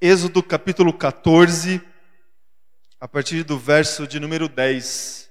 Êxodo 0.00 0.42
capítulo 0.42 0.92
14, 0.92 1.80
a 3.00 3.08
partir 3.08 3.42
do 3.44 3.58
verso 3.58 4.06
de 4.06 4.18
número 4.18 4.48
10. 4.48 5.30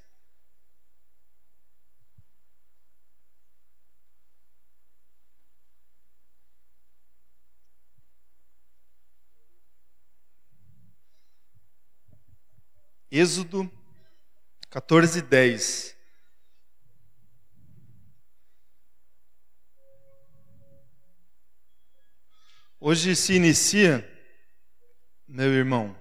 Êxodo 13.12 13.72
14, 14.72 15.22
10. 15.22 15.96
Hoje 22.80 23.16
se 23.16 23.34
inicia 23.34 24.13
meu 25.34 25.52
irmão 25.52 25.98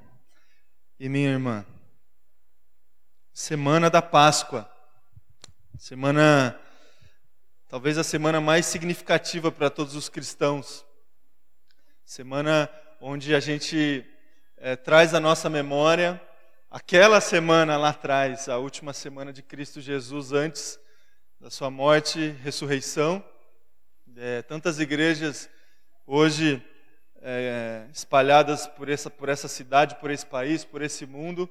e 1.01 1.09
minha 1.09 1.31
irmã. 1.31 1.65
Semana 3.33 3.89
da 3.89 4.03
Páscoa. 4.03 4.71
Semana, 5.79 6.61
talvez 7.67 7.97
a 7.97 8.05
semana 8.05 8.43
mais 8.43 8.67
significativa 8.67 9.51
para 9.51 9.71
todos 9.71 9.97
os 9.97 10.11
cristãos. 10.11 10.85
Semana 12.05 12.69
onde 13.01 13.35
a 13.35 13.41
gente 13.41 14.05
é, 14.59 14.77
traz 14.77 15.15
a 15.15 15.21
nossa 15.21 15.49
memória 15.49 16.21
aquela 16.71 17.19
semana 17.19 17.79
lá 17.79 17.89
atrás, 17.89 18.51
a 18.51 18.59
última 18.59 18.93
semana 18.93 19.33
de 19.33 19.43
Cristo 19.43 19.81
Jesus 19.81 20.33
antes 20.33 20.79
da 21.41 21.49
sua 21.49 21.71
morte 21.71 22.19
e 22.19 22.31
ressurreição. 22.33 23.25
É, 24.15 24.43
tantas 24.43 24.79
igrejas 24.79 25.49
hoje 26.07 26.63
é, 27.23 27.87
espalhadas 27.93 28.67
por 28.67 28.89
essa, 28.89 29.09
por 29.09 29.29
essa 29.29 29.47
cidade, 29.47 29.95
por 29.97 30.11
esse 30.11 30.27
país, 30.27 30.65
por 30.65 30.83
esse 30.83 31.07
mundo, 31.07 31.49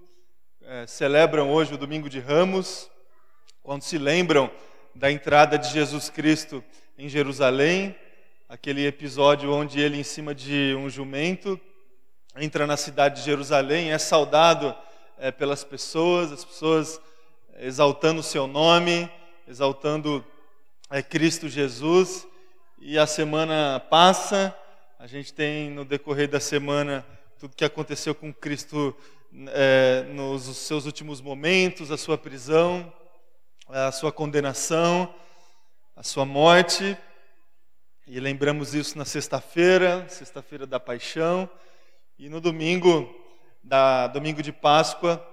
é, 0.63 0.85
celebram 0.85 1.49
hoje 1.49 1.73
o 1.73 1.77
Domingo 1.77 2.09
de 2.09 2.19
Ramos, 2.19 2.91
quando 3.63 3.81
se 3.83 3.97
lembram 3.97 4.51
da 4.93 5.09
entrada 5.09 5.57
de 5.57 5.69
Jesus 5.69 6.09
Cristo 6.09 6.63
em 6.97 7.07
Jerusalém, 7.07 7.95
aquele 8.49 8.85
episódio 8.85 9.53
onde 9.53 9.79
ele, 9.79 9.97
em 9.97 10.03
cima 10.03 10.35
de 10.35 10.75
um 10.77 10.89
jumento, 10.89 11.59
entra 12.35 12.67
na 12.67 12.75
cidade 12.75 13.21
de 13.21 13.25
Jerusalém, 13.25 13.93
é 13.93 13.97
saudado 13.97 14.75
é, 15.17 15.31
pelas 15.31 15.63
pessoas, 15.63 16.31
as 16.33 16.43
pessoas 16.43 16.99
exaltando 17.59 18.19
o 18.19 18.23
seu 18.23 18.45
nome, 18.45 19.09
exaltando 19.47 20.25
é, 20.89 21.01
Cristo 21.01 21.47
Jesus, 21.47 22.27
e 22.77 22.97
a 22.99 23.07
semana 23.07 23.79
passa 23.89 24.55
a 25.01 25.07
gente 25.07 25.33
tem 25.33 25.71
no 25.71 25.83
decorrer 25.83 26.29
da 26.29 26.39
semana 26.39 27.03
tudo 27.39 27.55
que 27.55 27.65
aconteceu 27.65 28.13
com 28.13 28.31
Cristo 28.31 28.95
é, 29.47 30.03
nos 30.13 30.43
seus 30.55 30.85
últimos 30.85 31.19
momentos, 31.19 31.89
a 31.89 31.97
sua 31.97 32.19
prisão, 32.19 32.93
a 33.67 33.91
sua 33.91 34.11
condenação, 34.11 35.11
a 35.95 36.03
sua 36.03 36.23
morte. 36.23 36.95
E 38.05 38.19
lembramos 38.19 38.75
isso 38.75 38.95
na 38.95 39.03
sexta-feira, 39.03 40.05
sexta-feira 40.07 40.67
da 40.67 40.79
paixão. 40.79 41.49
E 42.19 42.29
no 42.29 42.39
domingo, 42.39 43.11
da, 43.63 44.05
domingo 44.05 44.43
de 44.43 44.51
Páscoa, 44.51 45.27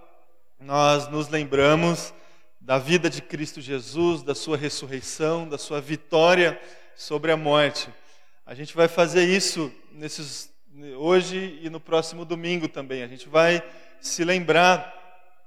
nós 0.58 1.08
nos 1.08 1.28
lembramos 1.28 2.14
da 2.58 2.78
vida 2.78 3.10
de 3.10 3.20
Cristo 3.20 3.60
Jesus, 3.60 4.22
da 4.22 4.34
sua 4.34 4.56
ressurreição, 4.56 5.46
da 5.46 5.58
sua 5.58 5.78
vitória 5.78 6.58
sobre 6.96 7.30
a 7.30 7.36
morte. 7.36 7.92
A 8.48 8.54
gente 8.54 8.74
vai 8.74 8.88
fazer 8.88 9.24
isso 9.24 9.70
nesses, 9.92 10.50
hoje 10.96 11.58
e 11.60 11.68
no 11.68 11.78
próximo 11.78 12.24
domingo 12.24 12.66
também. 12.66 13.02
A 13.02 13.06
gente 13.06 13.28
vai 13.28 13.62
se 14.00 14.24
lembrar 14.24 14.90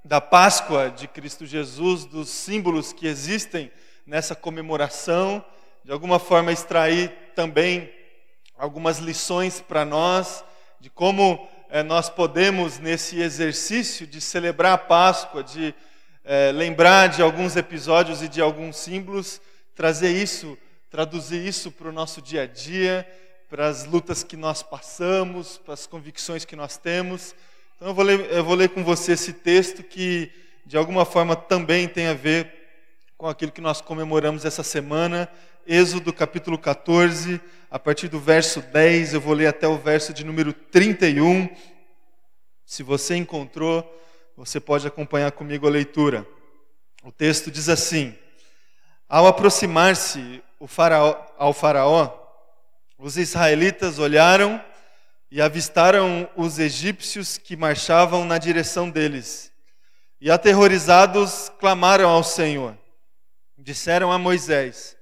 da 0.05 0.21
Páscoa 0.21 0.91
de 0.91 1.07
Cristo 1.07 1.43
Jesus, 1.43 2.05
dos 2.05 2.29
símbolos 2.29 2.93
que 2.93 3.07
existem 3.07 3.71
nessa 4.05 4.35
comemoração, 4.35 5.43
de 5.83 5.91
alguma 5.91 6.19
forma 6.19 6.51
extrair 6.51 7.11
também 7.33 7.91
algumas 8.55 8.99
lições 8.99 9.59
para 9.59 9.83
nós 9.83 10.43
de 10.79 10.91
como 10.91 11.49
é, 11.71 11.81
nós 11.81 12.07
podemos, 12.07 12.77
nesse 12.77 13.19
exercício 13.19 14.05
de 14.05 14.21
celebrar 14.21 14.73
a 14.73 14.77
Páscoa, 14.77 15.43
de 15.43 15.73
é, 16.23 16.51
lembrar 16.51 17.07
de 17.07 17.23
alguns 17.23 17.55
episódios 17.55 18.21
e 18.21 18.27
de 18.27 18.39
alguns 18.39 18.75
símbolos, 18.77 19.41
trazer 19.73 20.11
isso 20.11 20.55
traduzir 20.91 21.47
isso 21.47 21.71
para 21.71 21.87
o 21.87 21.91
nosso 21.91 22.21
dia 22.21 22.43
a 22.43 22.45
dia, 22.45 23.07
para 23.49 23.65
as 23.67 23.85
lutas 23.85 24.25
que 24.25 24.35
nós 24.35 24.61
passamos, 24.61 25.57
para 25.57 25.73
as 25.73 25.87
convicções 25.87 26.43
que 26.43 26.53
nós 26.53 26.77
temos. 26.77 27.33
Então 27.77 27.87
eu 27.87 27.93
vou 27.93 28.03
ler, 28.03 28.29
eu 28.29 28.43
vou 28.43 28.55
ler 28.55 28.67
com 28.67 28.83
você 28.83 29.13
esse 29.13 29.31
texto 29.31 29.83
que, 29.83 30.29
de 30.65 30.75
alguma 30.75 31.05
forma, 31.05 31.33
também 31.33 31.87
tem 31.87 32.07
a 32.07 32.13
ver 32.13 32.53
com 33.17 33.25
aquilo 33.25 33.53
que 33.53 33.61
nós 33.61 33.79
comemoramos 33.79 34.43
essa 34.43 34.63
semana. 34.63 35.31
Êxodo 35.65 36.11
capítulo 36.11 36.57
14, 36.57 37.39
a 37.69 37.79
partir 37.79 38.09
do 38.09 38.19
verso 38.19 38.61
10, 38.61 39.13
eu 39.13 39.21
vou 39.21 39.33
ler 39.33 39.47
até 39.47 39.65
o 39.69 39.77
verso 39.77 40.13
de 40.13 40.25
número 40.25 40.51
31. 40.51 41.47
Se 42.65 42.83
você 42.83 43.15
encontrou, 43.15 43.81
você 44.35 44.59
pode 44.59 44.85
acompanhar 44.85 45.31
comigo 45.31 45.65
a 45.65 45.71
leitura. 45.71 46.27
O 47.01 47.13
texto 47.13 47.49
diz 47.49 47.69
assim: 47.69 48.13
Ao 49.07 49.25
aproximar-se 49.25 50.43
faraó, 50.67 51.15
ao 51.37 51.53
Faraó, 51.53 52.17
os 52.97 53.17
israelitas 53.17 53.97
olharam 53.97 54.63
e 55.31 55.41
avistaram 55.41 56.29
os 56.35 56.59
egípcios 56.59 57.37
que 57.37 57.55
marchavam 57.55 58.25
na 58.25 58.37
direção 58.37 58.89
deles. 58.89 59.51
E 60.19 60.29
aterrorizados 60.29 61.49
clamaram 61.57 62.09
ao 62.09 62.23
Senhor. 62.23 62.77
Disseram 63.57 64.11
a 64.11 64.19
Moisés: 64.19 64.95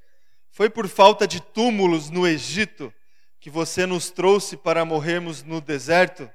Foi 0.52 0.70
por 0.70 0.88
falta 0.88 1.28
de 1.28 1.42
túmulos 1.42 2.10
no 2.10 2.28
Egito 2.28 2.94
que 3.40 3.50
você 3.50 3.86
nos 3.86 4.10
trouxe 4.10 4.56
para 4.56 4.86
morrermos 4.86 5.44
no 5.44 5.60
deserto? 5.60 6.30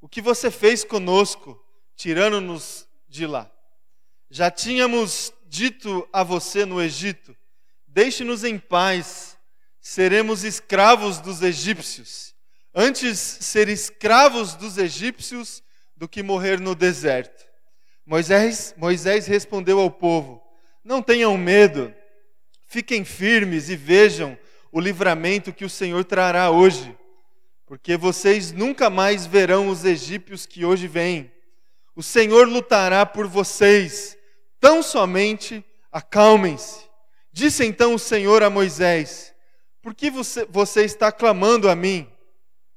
O 0.00 0.08
que 0.08 0.20
você 0.20 0.50
fez 0.50 0.82
conosco, 0.82 1.60
tirando-nos 1.94 2.88
de 3.08 3.26
lá? 3.26 3.50
Já 4.30 4.50
tínhamos 4.50 5.32
dito 5.46 6.08
a 6.12 6.22
você 6.22 6.64
no 6.64 6.80
Egito: 6.82 7.36
Deixe-nos 7.94 8.42
em 8.42 8.58
paz, 8.58 9.38
seremos 9.80 10.42
escravos 10.42 11.20
dos 11.20 11.42
egípcios. 11.42 12.34
Antes 12.74 13.20
ser 13.20 13.68
escravos 13.68 14.56
dos 14.56 14.78
egípcios 14.78 15.62
do 15.96 16.08
que 16.08 16.20
morrer 16.20 16.58
no 16.58 16.74
deserto. 16.74 17.46
Moisés, 18.04 18.74
Moisés 18.76 19.28
respondeu 19.28 19.78
ao 19.78 19.92
povo: 19.92 20.42
Não 20.82 21.00
tenham 21.00 21.38
medo, 21.38 21.94
fiquem 22.66 23.04
firmes 23.04 23.68
e 23.68 23.76
vejam 23.76 24.36
o 24.72 24.80
livramento 24.80 25.52
que 25.52 25.64
o 25.64 25.70
Senhor 25.70 26.02
trará 26.04 26.50
hoje, 26.50 26.98
porque 27.64 27.96
vocês 27.96 28.50
nunca 28.50 28.90
mais 28.90 29.24
verão 29.24 29.68
os 29.68 29.84
egípcios 29.84 30.46
que 30.46 30.64
hoje 30.64 30.88
vêm. 30.88 31.30
O 31.94 32.02
Senhor 32.02 32.48
lutará 32.48 33.06
por 33.06 33.28
vocês, 33.28 34.18
tão 34.58 34.82
somente 34.82 35.64
acalmem-se. 35.92 36.92
Disse 37.36 37.64
então 37.64 37.94
o 37.94 37.98
Senhor 37.98 38.44
a 38.44 38.48
Moisés: 38.48 39.34
Por 39.82 39.92
que 39.92 40.08
você, 40.08 40.46
você 40.48 40.84
está 40.84 41.10
clamando 41.10 41.68
a 41.68 41.74
mim? 41.74 42.08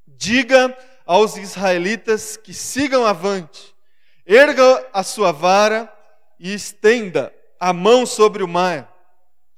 Diga 0.07 0.75
aos 1.06 1.38
israelitas 1.38 2.38
que 2.38 2.56
sigam 2.56 3.06
avante, 3.06 3.75
erga 4.25 4.84
a 4.91 5.03
sua 5.03 5.31
vara 5.31 5.88
e 6.40 6.56
estenda 6.56 7.31
a 7.59 7.72
mão 7.72 8.03
sobre 8.03 8.41
o 8.41 8.47
mar, 8.47 8.91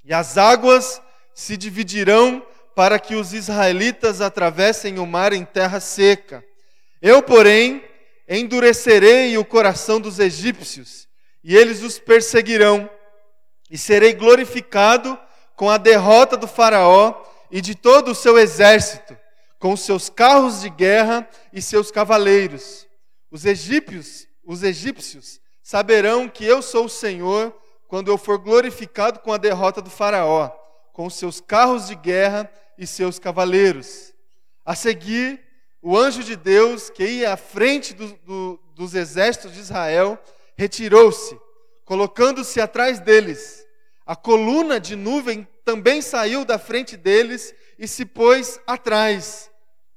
e 0.03 0.13
as 0.13 0.37
águas 0.37 1.01
se 1.33 1.55
dividirão 1.55 2.45
para 2.75 2.99
que 2.99 3.15
os 3.15 3.33
israelitas 3.33 4.19
atravessem 4.19 4.99
o 4.99 5.05
mar 5.05 5.31
em 5.31 5.45
terra 5.45 5.79
seca. 5.79 6.43
Eu, 7.01 7.23
porém, 7.23 7.81
endurecerei 8.27 9.37
o 9.37 9.45
coração 9.45 10.01
dos 10.01 10.19
egípcios, 10.19 11.07
e 11.41 11.55
eles 11.55 11.83
os 11.83 11.97
perseguirão 11.97 12.89
e 13.69 13.77
serei 13.77 14.13
glorificado 14.13 15.17
com 15.55 15.69
a 15.69 15.77
derrota 15.77 16.35
do 16.35 16.47
Faraó 16.47 17.21
e 17.51 17.61
de 17.61 17.75
todo 17.75 18.11
o 18.11 18.15
seu 18.15 18.37
exército, 18.37 19.17
com 19.59 19.75
seus 19.75 20.09
carros 20.09 20.61
de 20.61 20.69
guerra 20.69 21.29
e 21.51 21.61
seus 21.61 21.91
cavaleiros. 21.91 22.87
Os 23.29 23.45
egípcios, 23.45 24.27
os 24.45 24.63
egípcios 24.63 25.39
saberão 25.61 26.27
que 26.29 26.45
eu 26.45 26.61
sou 26.61 26.85
o 26.85 26.89
Senhor 26.89 27.53
quando 27.87 28.09
eu 28.09 28.17
for 28.17 28.37
glorificado 28.37 29.19
com 29.19 29.33
a 29.33 29.37
derrota 29.37 29.81
do 29.81 29.89
Faraó, 29.89 30.49
com 30.93 31.09
seus 31.09 31.41
carros 31.41 31.87
de 31.87 31.95
guerra 31.95 32.49
e 32.77 32.87
seus 32.87 33.19
cavaleiros. 33.19 34.13
A 34.65 34.75
seguir, 34.75 35.41
o 35.81 35.97
anjo 35.97 36.23
de 36.23 36.35
Deus, 36.35 36.89
que 36.89 37.03
ia 37.03 37.33
à 37.33 37.37
frente 37.37 37.93
do, 37.93 38.13
do, 38.25 38.59
dos 38.75 38.95
exércitos 38.95 39.53
de 39.53 39.59
Israel, 39.59 40.17
retirou-se, 40.55 41.37
colocando-se 41.83 42.61
atrás 42.61 42.99
deles 42.99 43.58
a 44.09 44.15
coluna 44.15 44.79
de 44.79 44.95
nuvem 44.95 45.47
também 45.63 46.01
saiu 46.01 46.43
da 46.43 46.57
frente 46.57 46.97
deles 46.97 47.53
e 47.77 47.87
se 47.87 48.03
pôs 48.03 48.59
atrás, 48.65 49.51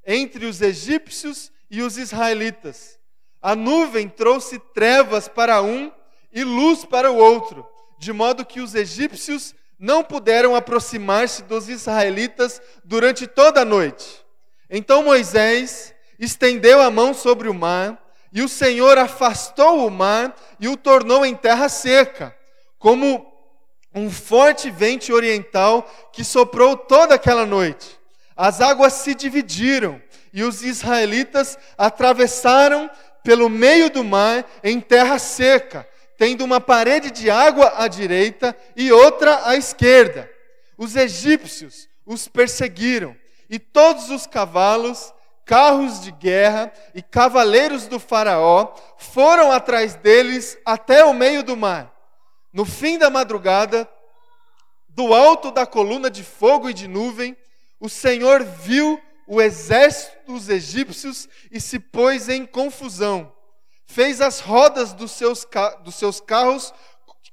entre 0.06 0.44
os 0.44 0.60
egípcios 0.60 1.50
e 1.70 1.80
os 1.80 1.96
israelitas. 1.96 2.98
A 3.40 3.56
nuvem 3.56 4.10
trouxe 4.10 4.58
trevas 4.74 5.28
para 5.28 5.62
um 5.62 5.90
e 6.30 6.44
luz 6.44 6.84
para 6.84 7.10
o 7.10 7.16
outro, 7.16 7.66
de 7.98 8.12
modo 8.12 8.44
que 8.44 8.60
os 8.60 8.74
egípcios 8.74 9.54
não 9.78 10.04
puderam 10.04 10.54
aproximar-se 10.54 11.44
dos 11.44 11.70
israelitas 11.70 12.60
durante 12.84 13.26
toda 13.26 13.62
a 13.62 13.64
noite. 13.64 14.22
Então 14.68 15.04
Moisés 15.04 15.94
estendeu 16.18 16.82
a 16.82 16.90
mão 16.90 17.14
sobre 17.14 17.48
o 17.48 17.54
mar, 17.54 17.98
e 18.30 18.42
o 18.42 18.48
Senhor 18.48 18.98
afastou 18.98 19.86
o 19.86 19.90
mar 19.90 20.36
e 20.60 20.68
o 20.68 20.76
tornou 20.76 21.24
em 21.24 21.34
terra 21.34 21.70
seca, 21.70 22.36
como 22.78 23.31
um 23.94 24.10
forte 24.10 24.70
vento 24.70 25.12
oriental 25.12 25.88
que 26.12 26.24
soprou 26.24 26.76
toda 26.76 27.14
aquela 27.14 27.44
noite. 27.44 27.98
As 28.36 28.60
águas 28.60 28.94
se 28.94 29.14
dividiram 29.14 30.00
e 30.32 30.42
os 30.42 30.62
israelitas 30.62 31.58
atravessaram 31.76 32.90
pelo 33.22 33.48
meio 33.48 33.90
do 33.90 34.02
mar 34.02 34.44
em 34.64 34.80
terra 34.80 35.18
seca, 35.18 35.86
tendo 36.16 36.44
uma 36.44 36.60
parede 36.60 37.10
de 37.10 37.30
água 37.30 37.74
à 37.76 37.86
direita 37.86 38.56
e 38.74 38.90
outra 38.90 39.42
à 39.44 39.56
esquerda. 39.56 40.30
Os 40.76 40.96
egípcios 40.96 41.88
os 42.06 42.26
perseguiram 42.26 43.14
e 43.48 43.58
todos 43.58 44.10
os 44.10 44.26
cavalos, 44.26 45.12
carros 45.44 46.00
de 46.00 46.10
guerra 46.10 46.72
e 46.94 47.02
cavaleiros 47.02 47.86
do 47.86 47.98
Faraó 47.98 48.74
foram 48.96 49.52
atrás 49.52 49.94
deles 49.94 50.58
até 50.64 51.04
o 51.04 51.12
meio 51.12 51.42
do 51.42 51.56
mar. 51.56 51.91
No 52.52 52.64
fim 52.64 52.98
da 52.98 53.08
madrugada, 53.08 53.88
do 54.88 55.14
alto 55.14 55.50
da 55.50 55.66
coluna 55.66 56.10
de 56.10 56.22
fogo 56.22 56.68
e 56.68 56.74
de 56.74 56.86
nuvem, 56.86 57.36
o 57.80 57.88
Senhor 57.88 58.44
viu 58.44 59.00
o 59.26 59.40
exército 59.40 60.16
dos 60.26 60.48
egípcios 60.48 61.28
e 61.50 61.60
se 61.60 61.78
pôs 61.78 62.28
em 62.28 62.44
confusão. 62.44 63.32
Fez 63.86 64.20
as 64.20 64.40
rodas 64.40 64.92
dos 64.92 65.12
seus, 65.12 65.46
dos 65.82 65.94
seus 65.94 66.20
carros 66.20 66.72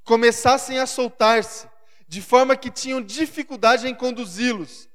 começassem 0.04 0.80
a 0.80 0.88
soltar-se, 0.88 1.68
de 2.08 2.22
forma 2.22 2.56
que 2.56 2.72
tinham 2.72 3.02
dificuldade 3.02 3.88
em 3.88 3.94
conduzi-los. 3.94 4.90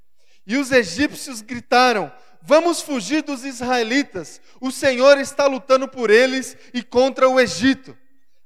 E 0.47 0.56
os 0.56 0.73
egípcios 0.73 1.41
gritaram: 1.41 2.12
Vamos 2.43 2.81
fugir 2.81 3.23
dos 3.23 3.44
israelitas, 3.44 4.41
o 4.61 4.70
Senhor 4.70 5.19
está 5.19 5.47
lutando 5.47 5.87
por 5.87 6.11
eles 6.11 6.56
e 6.73 6.82
contra 6.82 7.29
o 7.29 7.38
Egito. 7.38 7.97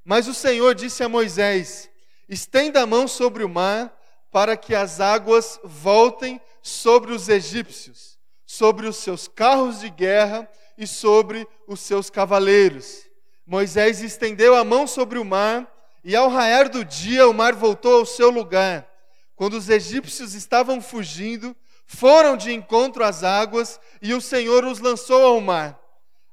Mas 0.09 0.27
o 0.27 0.33
Senhor 0.33 0.73
disse 0.73 1.03
a 1.03 1.07
Moisés: 1.07 1.87
Estenda 2.27 2.81
a 2.81 2.85
mão 2.87 3.07
sobre 3.07 3.43
o 3.43 3.47
mar, 3.47 3.95
para 4.31 4.57
que 4.57 4.73
as 4.73 4.99
águas 4.99 5.59
voltem 5.63 6.41
sobre 6.63 7.11
os 7.13 7.29
egípcios, 7.29 8.17
sobre 8.43 8.87
os 8.87 8.95
seus 8.95 9.27
carros 9.27 9.81
de 9.81 9.89
guerra 9.91 10.49
e 10.75 10.87
sobre 10.87 11.47
os 11.67 11.79
seus 11.81 12.09
cavaleiros. 12.09 13.03
Moisés 13.45 14.01
estendeu 14.01 14.55
a 14.55 14.63
mão 14.63 14.87
sobre 14.87 15.19
o 15.19 15.23
mar, 15.23 15.71
e 16.03 16.15
ao 16.15 16.27
raiar 16.27 16.69
do 16.69 16.83
dia 16.83 17.27
o 17.27 17.33
mar 17.33 17.53
voltou 17.53 17.99
ao 17.99 18.05
seu 18.07 18.31
lugar. 18.31 18.89
Quando 19.35 19.53
os 19.53 19.69
egípcios 19.69 20.33
estavam 20.33 20.81
fugindo, 20.81 21.55
foram 21.85 22.35
de 22.35 22.51
encontro 22.51 23.03
às 23.03 23.23
águas, 23.23 23.79
e 24.01 24.15
o 24.15 24.21
Senhor 24.21 24.65
os 24.65 24.79
lançou 24.79 25.23
ao 25.23 25.39
mar. 25.39 25.79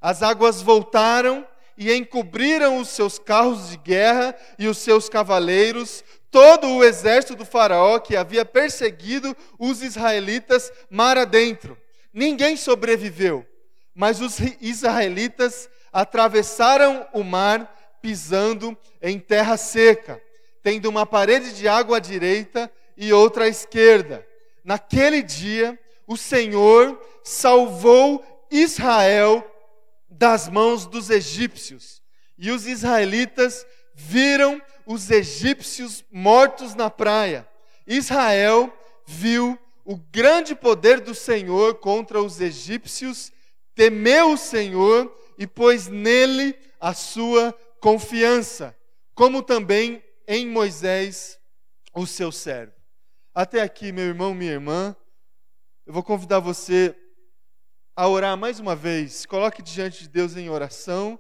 As 0.01 0.23
águas 0.23 0.63
voltaram 0.63 1.47
e 1.77 1.93
encobriram 1.93 2.79
os 2.79 2.89
seus 2.89 3.19
carros 3.19 3.71
de 3.71 3.77
guerra 3.77 4.35
e 4.59 4.67
os 4.67 4.79
seus 4.79 5.09
cavaleiros, 5.09 6.03
todo 6.31 6.69
o 6.69 6.85
exército 6.85 7.37
do 7.37 7.45
Faraó 7.45 7.99
que 7.99 8.17
havia 8.17 8.45
perseguido 8.45 9.37
os 9.59 9.83
israelitas 9.83 10.73
mar 10.91 11.19
adentro. 11.19 11.77
Ninguém 12.13 12.57
sobreviveu, 12.57 13.47
mas 13.95 14.21
os 14.21 14.39
israelitas 14.61 15.69
atravessaram 15.93 17.07
o 17.13 17.23
mar 17.23 17.99
pisando 18.01 18.77
em 19.03 19.19
terra 19.19 19.57
seca, 19.57 20.23
tendo 20.63 20.89
uma 20.89 21.05
parede 21.05 21.55
de 21.55 21.67
água 21.67 21.97
à 21.97 22.01
direita 22.01 22.71
e 22.97 23.13
outra 23.13 23.45
à 23.45 23.49
esquerda. 23.49 24.27
Naquele 24.65 25.23
dia, 25.23 25.79
o 26.07 26.17
Senhor 26.17 27.01
salvou 27.23 28.25
Israel 28.51 29.45
das 30.19 30.49
mãos 30.49 30.87
dos 30.87 31.11
egípcios, 31.11 32.03
e 32.39 32.51
os 32.51 32.67
israelitas 32.67 33.67
viram 33.95 34.61
os 34.87 35.11
egípcios 35.11 36.05
mortos 36.11 36.75
na 36.75 36.91
praia. 36.91 37.49
Israel 37.87 38.73
viu 39.07 39.59
o 39.85 39.97
grande 39.97 40.55
poder 40.55 41.01
do 41.01 41.15
Senhor 41.15 41.77
contra 41.77 42.21
os 42.21 42.41
egípcios, 42.41 43.33
temeu 43.75 44.33
o 44.33 44.37
Senhor 44.37 45.15
e 45.39 45.47
pôs 45.47 45.87
nele 45.87 46.57
a 46.81 46.93
sua 46.93 47.53
confiança, 47.81 48.77
como 49.15 49.43
também 49.43 50.03
em 50.27 50.47
Moisés, 50.47 51.39
o 51.95 52.07
seu 52.07 52.33
servo. 52.33 52.73
Até 53.35 53.61
aqui, 53.61 53.93
meu 53.93 54.05
irmão, 54.05 54.35
minha 54.35 54.53
irmã, 54.53 54.97
eu 55.87 55.93
vou 55.93 56.03
convidar 56.03 56.41
você 56.41 56.95
a 57.97 58.07
orar 58.07 58.37
mais 58.37 58.61
uma 58.61 58.77
vez. 58.77 59.25
Coloque 59.25 59.63
diante 59.63 60.03
de 60.03 60.09
Deus 60.11 60.37
em 60.37 60.51
oração. 60.51 61.19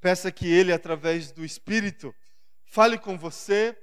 Peça 0.00 0.32
que 0.32 0.52
Ele, 0.52 0.72
através 0.72 1.30
do 1.30 1.44
Espírito, 1.44 2.12
fale 2.64 2.98
com 2.98 3.16
você 3.16 3.78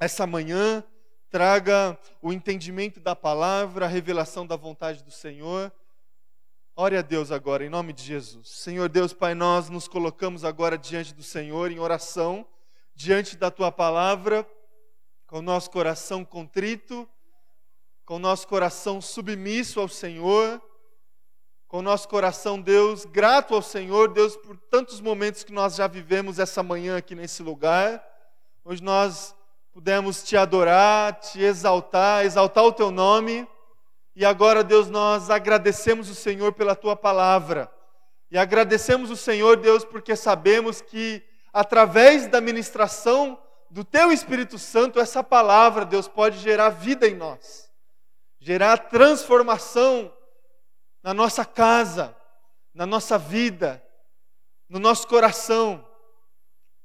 essa 0.00 0.26
manhã, 0.26 0.82
traga 1.28 1.98
o 2.22 2.32
entendimento 2.32 2.98
da 2.98 3.14
palavra, 3.14 3.84
a 3.84 3.88
revelação 3.88 4.46
da 4.46 4.56
vontade 4.56 5.04
do 5.04 5.10
Senhor. 5.10 5.70
Ore 6.74 6.96
a 6.96 7.02
Deus 7.02 7.30
agora, 7.30 7.62
em 7.62 7.68
nome 7.68 7.92
de 7.92 8.02
Jesus. 8.02 8.48
Senhor 8.48 8.88
Deus, 8.88 9.12
Pai, 9.12 9.34
nós 9.34 9.68
nos 9.68 9.86
colocamos 9.86 10.46
agora 10.46 10.78
diante 10.78 11.12
do 11.12 11.22
Senhor 11.22 11.70
em 11.70 11.78
oração, 11.78 12.48
diante 12.94 13.36
da 13.36 13.50
tua 13.50 13.70
palavra, 13.70 14.48
com 15.26 15.40
o 15.40 15.42
nosso 15.42 15.70
coração 15.70 16.24
contrito, 16.24 17.06
com 18.06 18.16
o 18.16 18.18
nosso 18.18 18.48
coração 18.48 18.98
submisso 19.02 19.78
ao 19.78 19.88
Senhor, 19.88 20.60
com 21.72 21.78
o 21.78 21.82
nosso 21.82 22.06
coração, 22.06 22.60
Deus, 22.60 23.06
grato 23.06 23.54
ao 23.54 23.62
Senhor, 23.62 24.08
Deus, 24.08 24.36
por 24.36 24.58
tantos 24.58 25.00
momentos 25.00 25.42
que 25.42 25.54
nós 25.54 25.74
já 25.74 25.86
vivemos 25.86 26.38
essa 26.38 26.62
manhã 26.62 26.98
aqui 26.98 27.14
nesse 27.14 27.42
lugar 27.42 28.06
onde 28.62 28.82
nós 28.82 29.34
pudemos 29.72 30.22
te 30.22 30.36
adorar, 30.36 31.18
te 31.18 31.40
exaltar, 31.40 32.26
exaltar 32.26 32.62
o 32.62 32.72
teu 32.72 32.90
nome. 32.90 33.48
E 34.14 34.22
agora, 34.22 34.62
Deus, 34.62 34.90
nós 34.90 35.30
agradecemos 35.30 36.10
o 36.10 36.14
Senhor 36.14 36.52
pela 36.52 36.76
tua 36.76 36.94
palavra. 36.94 37.72
E 38.30 38.36
agradecemos 38.36 39.10
o 39.10 39.16
Senhor, 39.16 39.56
Deus, 39.56 39.82
porque 39.82 40.14
sabemos 40.14 40.82
que 40.82 41.22
através 41.54 42.26
da 42.26 42.38
ministração 42.38 43.38
do 43.70 43.82
teu 43.82 44.12
Espírito 44.12 44.58
Santo, 44.58 45.00
essa 45.00 45.24
palavra, 45.24 45.86
Deus, 45.86 46.06
pode 46.06 46.36
gerar 46.36 46.68
vida 46.68 47.08
em 47.08 47.14
nós, 47.14 47.72
gerar 48.38 48.76
transformação 48.76 50.12
na 51.02 51.12
nossa 51.12 51.44
casa, 51.44 52.16
na 52.72 52.86
nossa 52.86 53.18
vida, 53.18 53.82
no 54.68 54.78
nosso 54.78 55.06
coração. 55.06 55.86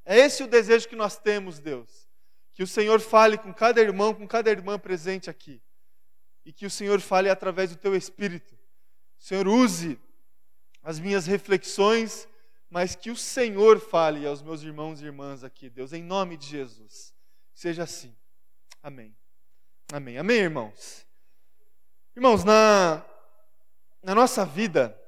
É 0.05 0.17
esse 0.17 0.43
o 0.43 0.47
desejo 0.47 0.87
que 0.87 0.95
nós 0.95 1.17
temos, 1.17 1.59
Deus. 1.59 2.07
Que 2.53 2.63
o 2.63 2.67
Senhor 2.67 2.99
fale 2.99 3.37
com 3.37 3.53
cada 3.53 3.79
irmão, 3.79 4.13
com 4.13 4.27
cada 4.27 4.49
irmã 4.49 4.79
presente 4.79 5.29
aqui. 5.29 5.61
E 6.43 6.51
que 6.51 6.65
o 6.65 6.69
Senhor 6.69 6.99
fale 6.99 7.29
através 7.29 7.69
do 7.69 7.75
teu 7.75 7.95
espírito. 7.95 8.57
Senhor 9.19 9.47
use 9.47 9.99
as 10.81 10.99
minhas 10.99 11.25
reflexões, 11.25 12.27
mas 12.69 12.95
que 12.95 13.11
o 13.11 13.15
Senhor 13.15 13.79
fale 13.79 14.25
aos 14.25 14.41
meus 14.41 14.61
irmãos 14.61 15.01
e 15.01 15.05
irmãs 15.05 15.43
aqui, 15.43 15.69
Deus, 15.69 15.91
em 15.93 16.03
nome 16.03 16.37
de 16.37 16.47
Jesus. 16.47 17.13
Seja 17.53 17.83
assim. 17.83 18.15
Amém. 18.81 19.15
Amém. 19.91 20.17
Amém, 20.17 20.37
irmãos. 20.37 21.05
Irmãos, 22.15 22.43
na, 22.43 23.05
na 24.01 24.13
nossa 24.13 24.45
vida, 24.45 24.99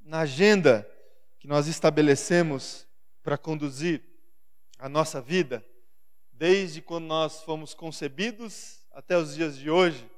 na 0.00 0.20
agenda 0.20 0.88
que 1.38 1.48
nós 1.48 1.66
estabelecemos 1.66 2.86
para 3.22 3.38
conduzir 3.38 4.02
a 4.78 4.88
nossa 4.88 5.20
vida, 5.20 5.64
desde 6.32 6.80
quando 6.80 7.06
nós 7.06 7.42
fomos 7.42 7.74
concebidos 7.74 8.86
até 8.92 9.16
os 9.16 9.34
dias 9.34 9.58
de 9.58 9.70
hoje 9.70 10.08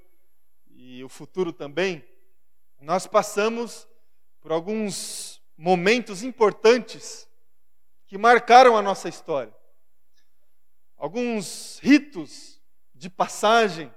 e 0.68 1.02
o 1.02 1.08
futuro 1.08 1.52
também, 1.52 2.04
nós 2.80 3.06
passamos 3.06 3.86
por 4.40 4.52
alguns 4.52 5.42
momentos 5.56 6.22
importantes 6.22 7.28
que 8.06 8.16
marcaram 8.16 8.76
a 8.76 8.82
nossa 8.82 9.08
história. 9.08 9.54
Alguns 10.96 11.78
ritos 11.82 12.60
de 12.94 13.08
passagem 13.08 13.92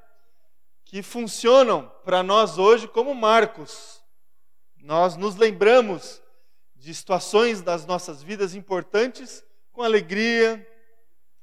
que 0.94 1.02
funcionam 1.02 1.90
para 2.06 2.22
nós 2.22 2.60
hoje 2.60 2.88
como 2.88 3.16
marcos. 3.16 4.06
Nós 4.78 5.16
nos 5.18 5.36
lembramos 5.36 6.22
de 6.76 6.94
situações 6.94 7.64
das 7.64 7.84
nossas 7.84 8.22
vidas 8.22 8.54
importantes 8.54 9.44
com 9.72 9.82
alegria, 9.82 10.64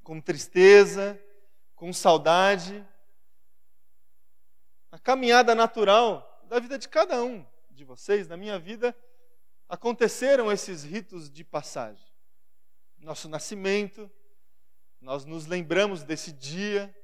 com 0.04 0.20
tristeza, 0.20 1.20
com 1.74 1.92
saudade. 1.92 2.86
A 4.92 5.00
caminhada 5.00 5.52
natural 5.52 6.46
da 6.48 6.60
vida 6.60 6.78
de 6.78 6.88
cada 6.88 7.20
um 7.20 7.44
de 7.72 7.82
vocês, 7.82 8.28
na 8.28 8.36
minha 8.36 8.56
vida, 8.56 8.96
aconteceram 9.68 10.52
esses 10.52 10.84
ritos 10.84 11.28
de 11.28 11.42
passagem. 11.42 12.06
Nosso 12.98 13.28
nascimento, 13.28 14.08
nós 15.00 15.24
nos 15.24 15.46
lembramos 15.46 16.04
desse 16.04 16.30
dia, 16.30 16.96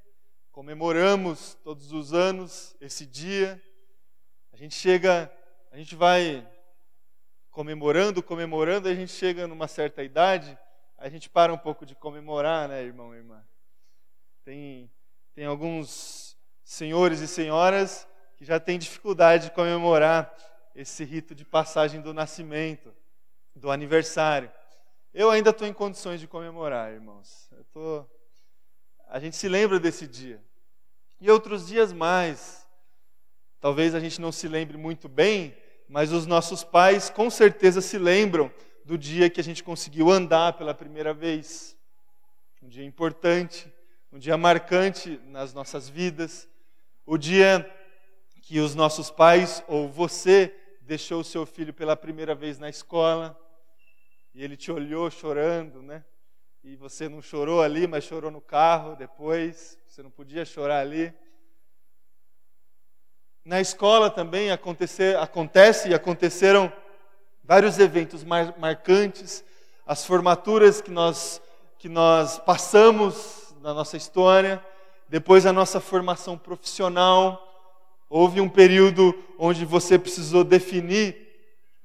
comemoramos 0.57 1.53
todos 1.63 1.91
os 1.91 2.15
anos 2.15 2.75
esse 2.81 3.05
dia. 3.05 3.61
A 4.51 4.57
gente 4.57 4.73
chega, 4.73 5.31
a 5.71 5.77
gente 5.77 5.95
vai 5.95 6.51
comemorando, 7.51 8.23
comemorando, 8.23 8.87
a 8.87 8.95
gente 8.95 9.11
chega 9.11 9.45
numa 9.45 9.67
certa 9.67 10.01
idade, 10.01 10.57
a 10.97 11.09
gente 11.09 11.29
para 11.29 11.53
um 11.53 11.59
pouco 11.59 11.85
de 11.85 11.93
comemorar, 11.93 12.67
né, 12.67 12.81
irmão 12.81 13.13
e 13.13 13.19
irmã? 13.19 13.47
Tem, 14.43 14.91
tem 15.35 15.45
alguns 15.45 16.35
senhores 16.63 17.19
e 17.19 17.27
senhoras 17.27 18.07
que 18.35 18.43
já 18.43 18.59
têm 18.59 18.79
dificuldade 18.79 19.49
de 19.49 19.51
comemorar 19.51 20.35
esse 20.73 21.03
rito 21.03 21.35
de 21.35 21.45
passagem 21.45 22.01
do 22.01 22.15
nascimento, 22.15 22.91
do 23.55 23.69
aniversário. 23.69 24.51
Eu 25.13 25.29
ainda 25.29 25.51
estou 25.51 25.67
em 25.67 25.73
condições 25.73 26.19
de 26.19 26.27
comemorar, 26.27 26.91
irmãos. 26.91 27.47
Tô... 27.71 28.03
A 29.07 29.19
gente 29.19 29.35
se 29.35 29.47
lembra 29.47 29.79
desse 29.79 30.07
dia. 30.07 30.46
E 31.19 31.31
outros 31.31 31.67
dias 31.67 31.91
mais. 31.91 32.67
Talvez 33.59 33.95
a 33.95 33.99
gente 33.99 34.21
não 34.21 34.31
se 34.31 34.47
lembre 34.47 34.77
muito 34.77 35.09
bem, 35.09 35.55
mas 35.89 36.11
os 36.11 36.25
nossos 36.25 36.63
pais 36.63 37.09
com 37.09 37.29
certeza 37.29 37.81
se 37.81 37.97
lembram 37.97 38.51
do 38.85 38.97
dia 38.97 39.29
que 39.29 39.41
a 39.41 39.43
gente 39.43 39.63
conseguiu 39.63 40.11
andar 40.11 40.53
pela 40.53 40.73
primeira 40.73 41.13
vez. 41.13 41.75
Um 42.61 42.69
dia 42.69 42.85
importante, 42.85 43.71
um 44.11 44.19
dia 44.19 44.37
marcante 44.37 45.19
nas 45.25 45.53
nossas 45.53 45.89
vidas. 45.89 46.47
O 47.05 47.17
dia 47.17 47.69
que 48.41 48.59
os 48.59 48.75
nossos 48.75 49.09
pais 49.09 49.63
ou 49.67 49.89
você 49.89 50.53
deixou 50.81 51.21
o 51.21 51.23
seu 51.23 51.45
filho 51.45 51.73
pela 51.73 51.97
primeira 51.97 52.33
vez 52.33 52.57
na 52.59 52.69
escola 52.69 53.37
e 54.33 54.43
ele 54.43 54.55
te 54.55 54.71
olhou 54.71 55.09
chorando, 55.09 55.81
né? 55.81 56.05
E 56.69 56.75
você 56.75 57.07
não 57.07 57.21
chorou 57.21 57.61
ali, 57.61 57.87
mas 57.87 58.03
chorou 58.03 58.29
no 58.29 58.41
carro 58.41 58.93
depois. 58.93 59.79
Você 59.87 60.03
não 60.03 60.11
podia 60.11 60.43
chorar 60.43 60.81
ali. 60.81 61.13
Na 63.45 63.61
escola 63.61 64.09
também 64.09 64.51
acontecer, 64.51 65.15
acontece 65.15 65.87
e 65.87 65.93
aconteceram 65.93 66.69
vários 67.41 67.79
eventos 67.79 68.21
mar, 68.25 68.53
marcantes, 68.59 69.45
as 69.85 70.05
formaturas 70.05 70.81
que 70.81 70.91
nós 70.91 71.41
que 71.79 71.87
nós 71.87 72.37
passamos 72.39 73.55
na 73.61 73.73
nossa 73.73 73.95
história, 73.95 74.61
depois 75.07 75.45
a 75.45 75.53
nossa 75.53 75.79
formação 75.79 76.37
profissional, 76.37 77.41
Houve 78.09 78.39
um 78.39 78.47
período 78.47 79.13
onde 79.37 79.65
você 79.65 79.99
precisou 79.99 80.41
definir 80.43 81.27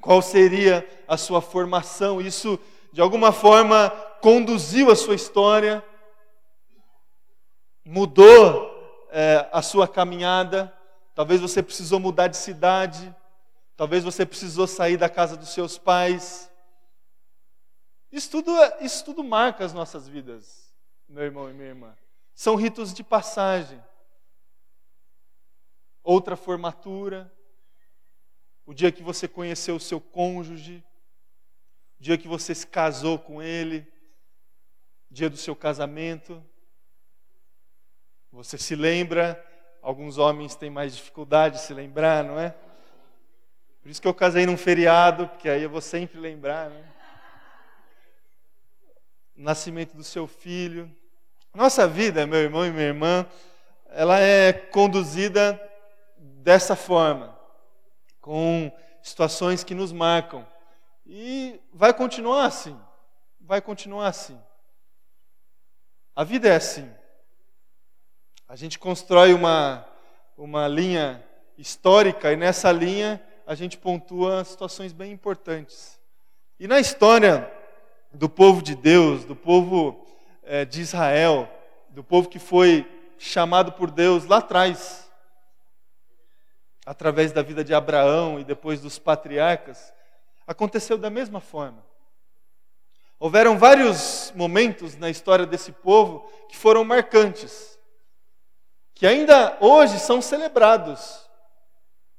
qual 0.00 0.22
seria 0.22 0.86
a 1.08 1.16
sua 1.16 1.40
formação. 1.40 2.20
Isso, 2.20 2.60
de 2.92 3.00
alguma 3.00 3.32
forma, 3.32 3.90
conduziu 4.20 4.90
a 4.90 4.96
sua 4.96 5.14
história, 5.14 5.84
mudou 7.84 8.70
é, 9.10 9.48
a 9.50 9.62
sua 9.62 9.88
caminhada. 9.88 10.72
Talvez 11.14 11.40
você 11.40 11.62
precisou 11.62 11.98
mudar 11.98 12.28
de 12.28 12.36
cidade, 12.36 13.14
talvez 13.76 14.04
você 14.04 14.24
precisou 14.24 14.66
sair 14.66 14.96
da 14.96 15.08
casa 15.08 15.36
dos 15.36 15.48
seus 15.48 15.78
pais. 15.78 16.50
Isso 18.10 18.30
tudo, 18.30 18.52
isso 18.80 19.04
tudo 19.04 19.24
marca 19.24 19.64
as 19.64 19.72
nossas 19.72 20.06
vidas, 20.06 20.72
meu 21.08 21.24
irmão 21.24 21.50
e 21.50 21.54
minha 21.54 21.68
irmã. 21.68 21.96
São 22.34 22.54
ritos 22.56 22.92
de 22.92 23.02
passagem 23.02 23.82
outra 26.02 26.36
formatura, 26.36 27.32
o 28.66 28.74
dia 28.74 28.92
que 28.92 29.02
você 29.02 29.28
conheceu 29.28 29.76
o 29.76 29.80
seu 29.80 30.00
cônjuge, 30.00 30.84
dia 32.02 32.18
que 32.18 32.26
você 32.26 32.52
se 32.52 32.66
casou 32.66 33.16
com 33.16 33.40
ele, 33.40 33.86
dia 35.08 35.30
do 35.30 35.36
seu 35.36 35.54
casamento. 35.54 36.44
Você 38.32 38.58
se 38.58 38.74
lembra, 38.74 39.40
alguns 39.80 40.18
homens 40.18 40.56
têm 40.56 40.68
mais 40.68 40.96
dificuldade 40.96 41.58
de 41.58 41.62
se 41.62 41.72
lembrar, 41.72 42.24
não 42.24 42.40
é? 42.40 42.56
Por 43.80 43.88
isso 43.88 44.02
que 44.02 44.08
eu 44.08 44.14
casei 44.14 44.44
num 44.46 44.56
feriado, 44.56 45.28
porque 45.28 45.48
aí 45.48 45.62
eu 45.62 45.70
vou 45.70 45.80
sempre 45.80 46.18
lembrar, 46.18 46.70
né? 46.70 46.84
Nascimento 49.36 49.96
do 49.96 50.02
seu 50.02 50.26
filho. 50.26 50.90
Nossa 51.54 51.86
vida, 51.86 52.26
meu 52.26 52.40
irmão 52.40 52.66
e 52.66 52.72
minha 52.72 52.86
irmã, 52.86 53.24
ela 53.90 54.18
é 54.18 54.52
conduzida 54.52 55.60
dessa 56.18 56.74
forma, 56.74 57.38
com 58.20 58.76
situações 59.04 59.62
que 59.62 59.72
nos 59.72 59.92
marcam. 59.92 60.44
E 61.06 61.60
vai 61.72 61.92
continuar 61.92 62.46
assim. 62.46 62.78
Vai 63.40 63.60
continuar 63.60 64.08
assim. 64.08 64.38
A 66.14 66.24
vida 66.24 66.48
é 66.48 66.56
assim. 66.56 66.90
A 68.48 68.56
gente 68.56 68.78
constrói 68.78 69.32
uma, 69.32 69.86
uma 70.36 70.68
linha 70.68 71.24
histórica 71.56 72.32
e 72.32 72.36
nessa 72.36 72.70
linha 72.70 73.22
a 73.46 73.54
gente 73.54 73.78
pontua 73.78 74.44
situações 74.44 74.92
bem 74.92 75.10
importantes. 75.10 75.98
E 76.60 76.68
na 76.68 76.78
história 76.78 77.50
do 78.12 78.28
povo 78.28 78.62
de 78.62 78.74
Deus, 78.74 79.24
do 79.24 79.34
povo 79.34 80.06
é, 80.42 80.64
de 80.64 80.80
Israel, 80.80 81.48
do 81.90 82.04
povo 82.04 82.28
que 82.28 82.38
foi 82.38 82.86
chamado 83.18 83.72
por 83.72 83.90
Deus 83.90 84.24
lá 84.24 84.38
atrás, 84.38 85.10
através 86.84 87.32
da 87.32 87.42
vida 87.42 87.64
de 87.64 87.72
Abraão 87.72 88.38
e 88.38 88.44
depois 88.44 88.80
dos 88.80 88.98
patriarcas, 88.98 89.92
aconteceu 90.46 90.98
da 90.98 91.10
mesma 91.10 91.40
forma. 91.40 91.84
Houveram 93.18 93.58
vários 93.58 94.32
momentos 94.34 94.96
na 94.96 95.08
história 95.08 95.46
desse 95.46 95.70
povo 95.70 96.28
que 96.48 96.56
foram 96.56 96.84
marcantes, 96.84 97.78
que 98.94 99.06
ainda 99.06 99.56
hoje 99.60 99.98
são 99.98 100.20
celebrados, 100.20 101.30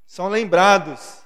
são 0.05 0.29
lembrados, 0.29 1.21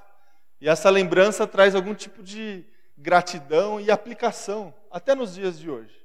e 0.60 0.68
essa 0.68 0.90
lembrança 0.90 1.46
traz 1.46 1.76
algum 1.76 1.94
tipo 1.94 2.24
de 2.24 2.66
gratidão 2.98 3.80
e 3.80 3.92
aplicação, 3.92 4.74
até 4.90 5.14
nos 5.14 5.36
dias 5.36 5.60
de 5.60 5.70
hoje. 5.70 5.96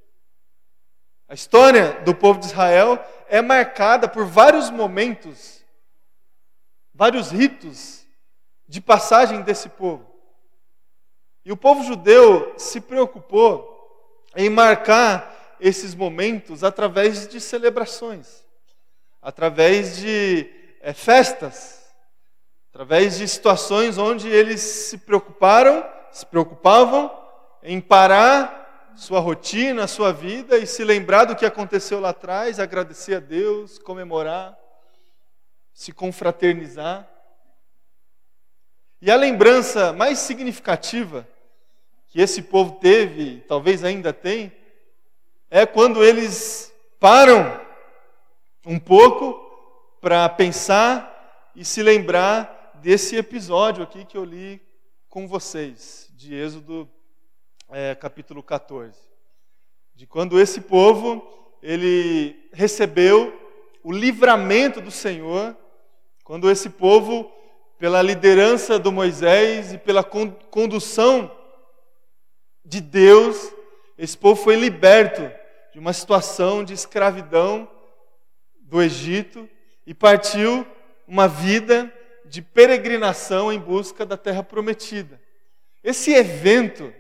A 1.27 1.35
história 1.35 2.01
do 2.03 2.15
povo 2.15 2.39
de 2.39 2.47
Israel 2.47 3.03
é 3.29 3.41
marcada 3.41 4.07
por 4.07 4.27
vários 4.27 4.69
momentos 4.69 5.63
vários 6.95 7.31
ritos 7.31 8.07
de 8.69 8.81
passagem 8.81 9.43
desse 9.43 9.69
povo. 9.69 10.12
E 11.45 11.53
o 11.53 11.57
povo 11.57 11.83
judeu 11.83 12.55
se 12.57 12.81
preocupou 12.81 13.69
em 14.37 14.49
marcar 14.49 15.57
esses 15.61 15.95
momentos 15.95 16.65
através 16.65 17.27
de 17.29 17.41
celebrações, 17.41 18.45
através 19.21 19.97
de 19.97 20.49
é, 20.81 20.93
festas, 20.93 21.85
através 22.71 23.19
de 23.19 23.29
situações 23.29 23.99
onde 23.99 24.29
eles 24.29 24.61
se 24.61 24.99
preocuparam, 24.99 25.85
se 26.11 26.25
preocupavam 26.27 27.11
em 27.63 27.81
parar 27.81 28.93
sua 28.97 29.21
rotina, 29.21 29.87
sua 29.87 30.13
vida 30.13 30.59
e 30.59 30.67
se 30.67 30.85
lembrar 30.85 31.25
do 31.25 31.37
que 31.37 31.47
aconteceu 31.47 32.01
lá 32.01 32.11
atrás, 32.11 32.59
agradecer 32.59 33.15
a 33.17 33.21
Deus, 33.21 33.79
comemorar 33.79 34.57
se 35.73 35.93
confraternizar. 35.93 37.09
E 39.05 39.11
a 39.11 39.17
lembrança 39.17 39.93
mais 39.93 40.21
significativa 40.21 41.29
que 42.09 42.21
esse 42.21 42.41
povo 42.41 42.79
teve, 42.81 43.39
talvez 43.49 43.83
ainda 43.83 44.13
tem, 44.13 44.53
é 45.51 45.67
quando 45.67 46.05
eles 46.05 46.73
param 47.01 47.61
um 48.65 48.79
pouco 48.79 49.35
para 50.01 50.29
pensar 50.29 51.51
e 51.57 51.65
se 51.65 51.83
lembrar 51.83 52.79
desse 52.81 53.17
episódio 53.17 53.83
aqui 53.83 54.05
que 54.05 54.17
eu 54.17 54.25
li 54.25 54.63
com 55.09 55.27
vocês, 55.27 56.09
de 56.13 56.33
Êxodo 56.37 56.89
é, 57.71 57.97
capítulo 57.97 58.41
14. 58.41 58.97
De 59.97 60.07
quando 60.07 60.39
esse 60.39 60.61
povo, 60.61 61.27
ele 61.61 62.49
recebeu 62.53 63.37
o 63.83 63.91
livramento 63.91 64.81
do 64.81 64.93
Senhor 64.93 65.57
quando 66.23 66.49
esse 66.49 66.71
povo, 66.71 67.29
pela 67.83 68.01
liderança 68.01 68.79
do 68.79 68.93
Moisés 68.93 69.73
e 69.73 69.77
pela 69.77 70.05
condução 70.05 71.37
de 72.65 72.81
Deus, 72.81 73.53
esse 73.99 74.17
povo 74.17 74.41
foi 74.41 74.55
liberto 74.55 75.29
de 75.73 75.81
uma 75.81 75.93
situação 75.93 76.63
de 76.63 76.73
escravidão 76.73 77.69
do 78.61 78.81
Egito 78.81 79.51
e 79.85 79.93
partiu 79.93 80.65
uma 81.09 81.27
vida 81.27 81.93
de 82.25 82.41
peregrinação 82.41 83.53
em 83.53 83.59
busca 83.59 84.07
da 84.07 84.17
terra 84.17 84.45
prometida. 84.45 85.21
Esse 85.83 86.13
evento 86.13 86.95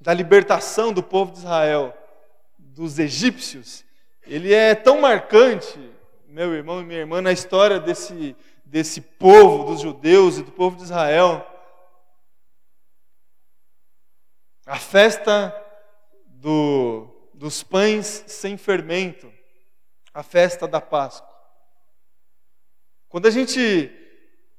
da 0.00 0.14
libertação 0.14 0.92
do 0.92 1.02
povo 1.02 1.32
de 1.32 1.38
Israel 1.38 1.92
dos 2.56 3.00
egípcios, 3.00 3.84
ele 4.24 4.54
é 4.54 4.76
tão 4.76 5.00
marcante 5.00 5.76
meu 6.34 6.52
irmão 6.52 6.80
e 6.80 6.84
minha 6.84 6.98
irmã, 6.98 7.22
na 7.22 7.30
história 7.30 7.78
desse, 7.78 8.34
desse 8.74 9.00
povo, 9.00 9.70
dos 9.70 9.82
judeus 9.82 10.36
e 10.36 10.42
do 10.42 10.50
povo 10.50 10.76
de 10.76 10.82
Israel, 10.82 11.46
a 14.66 14.76
festa 14.76 15.54
do, 16.26 17.06
dos 17.32 17.62
pães 17.62 18.24
sem 18.26 18.56
fermento, 18.56 19.32
a 20.12 20.24
festa 20.24 20.66
da 20.66 20.80
Páscoa. 20.80 21.32
Quando 23.08 23.26
a 23.26 23.30
gente 23.30 23.92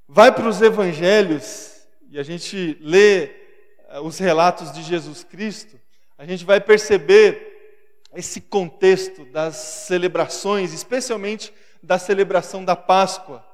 vai 0.08 0.34
para 0.34 0.48
os 0.48 0.62
evangelhos 0.62 1.86
e 2.10 2.18
a 2.18 2.24
gente 2.24 2.78
lê 2.80 3.26
eh, 3.26 4.00
os 4.02 4.18
relatos 4.18 4.72
de 4.72 4.82
Jesus 4.82 5.26
Cristo, 5.26 5.78
a 6.18 6.26
gente 6.26 6.46
vai 6.46 6.62
perceber 6.62 8.00
esse 8.14 8.40
contexto 8.40 9.26
das 9.26 9.58
celebrações, 9.58 10.72
especialmente 10.72 11.54
da 11.84 12.00
celebração 12.00 12.64
da 12.64 12.78
Páscoa, 12.78 13.45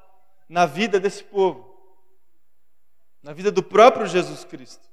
na 0.52 0.66
vida 0.66 1.00
desse 1.00 1.24
povo, 1.24 1.66
na 3.22 3.32
vida 3.32 3.50
do 3.50 3.62
próprio 3.62 4.06
Jesus 4.06 4.44
Cristo. 4.44 4.86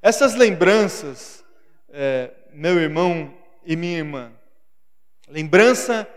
Essas 0.00 0.34
lembranças, 0.34 1.44
é, 1.90 2.34
meu 2.50 2.80
irmão 2.80 3.36
e 3.66 3.76
minha 3.76 3.98
irmã, 3.98 4.32
lembrança 5.28 6.08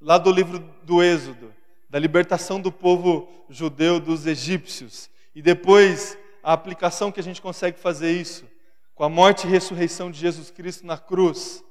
lá 0.00 0.16
do 0.16 0.32
livro 0.32 0.58
do 0.84 1.02
Êxodo, 1.02 1.54
da 1.90 1.98
libertação 1.98 2.58
do 2.58 2.72
povo 2.72 3.28
judeu 3.50 4.00
dos 4.00 4.26
egípcios, 4.26 5.10
e 5.34 5.42
depois 5.42 6.16
a 6.42 6.54
aplicação 6.54 7.12
que 7.12 7.20
a 7.20 7.22
gente 7.22 7.42
consegue 7.42 7.78
fazer 7.78 8.10
isso 8.10 8.50
com 8.94 9.04
a 9.04 9.08
morte 9.10 9.46
e 9.46 9.50
ressurreição 9.50 10.10
de 10.10 10.18
Jesus 10.18 10.50
Cristo 10.50 10.86
na 10.86 10.96
cruz. 10.96 11.62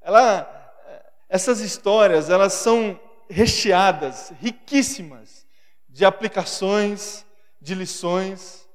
Ela, 0.00 0.72
essas 1.28 1.58
histórias, 1.58 2.30
elas 2.30 2.52
são 2.52 3.00
recheadas, 3.32 4.32
riquíssimas 4.40 5.46
de 5.88 6.04
aplicações, 6.04 7.24
de 7.60 7.74
lições. 7.74 8.68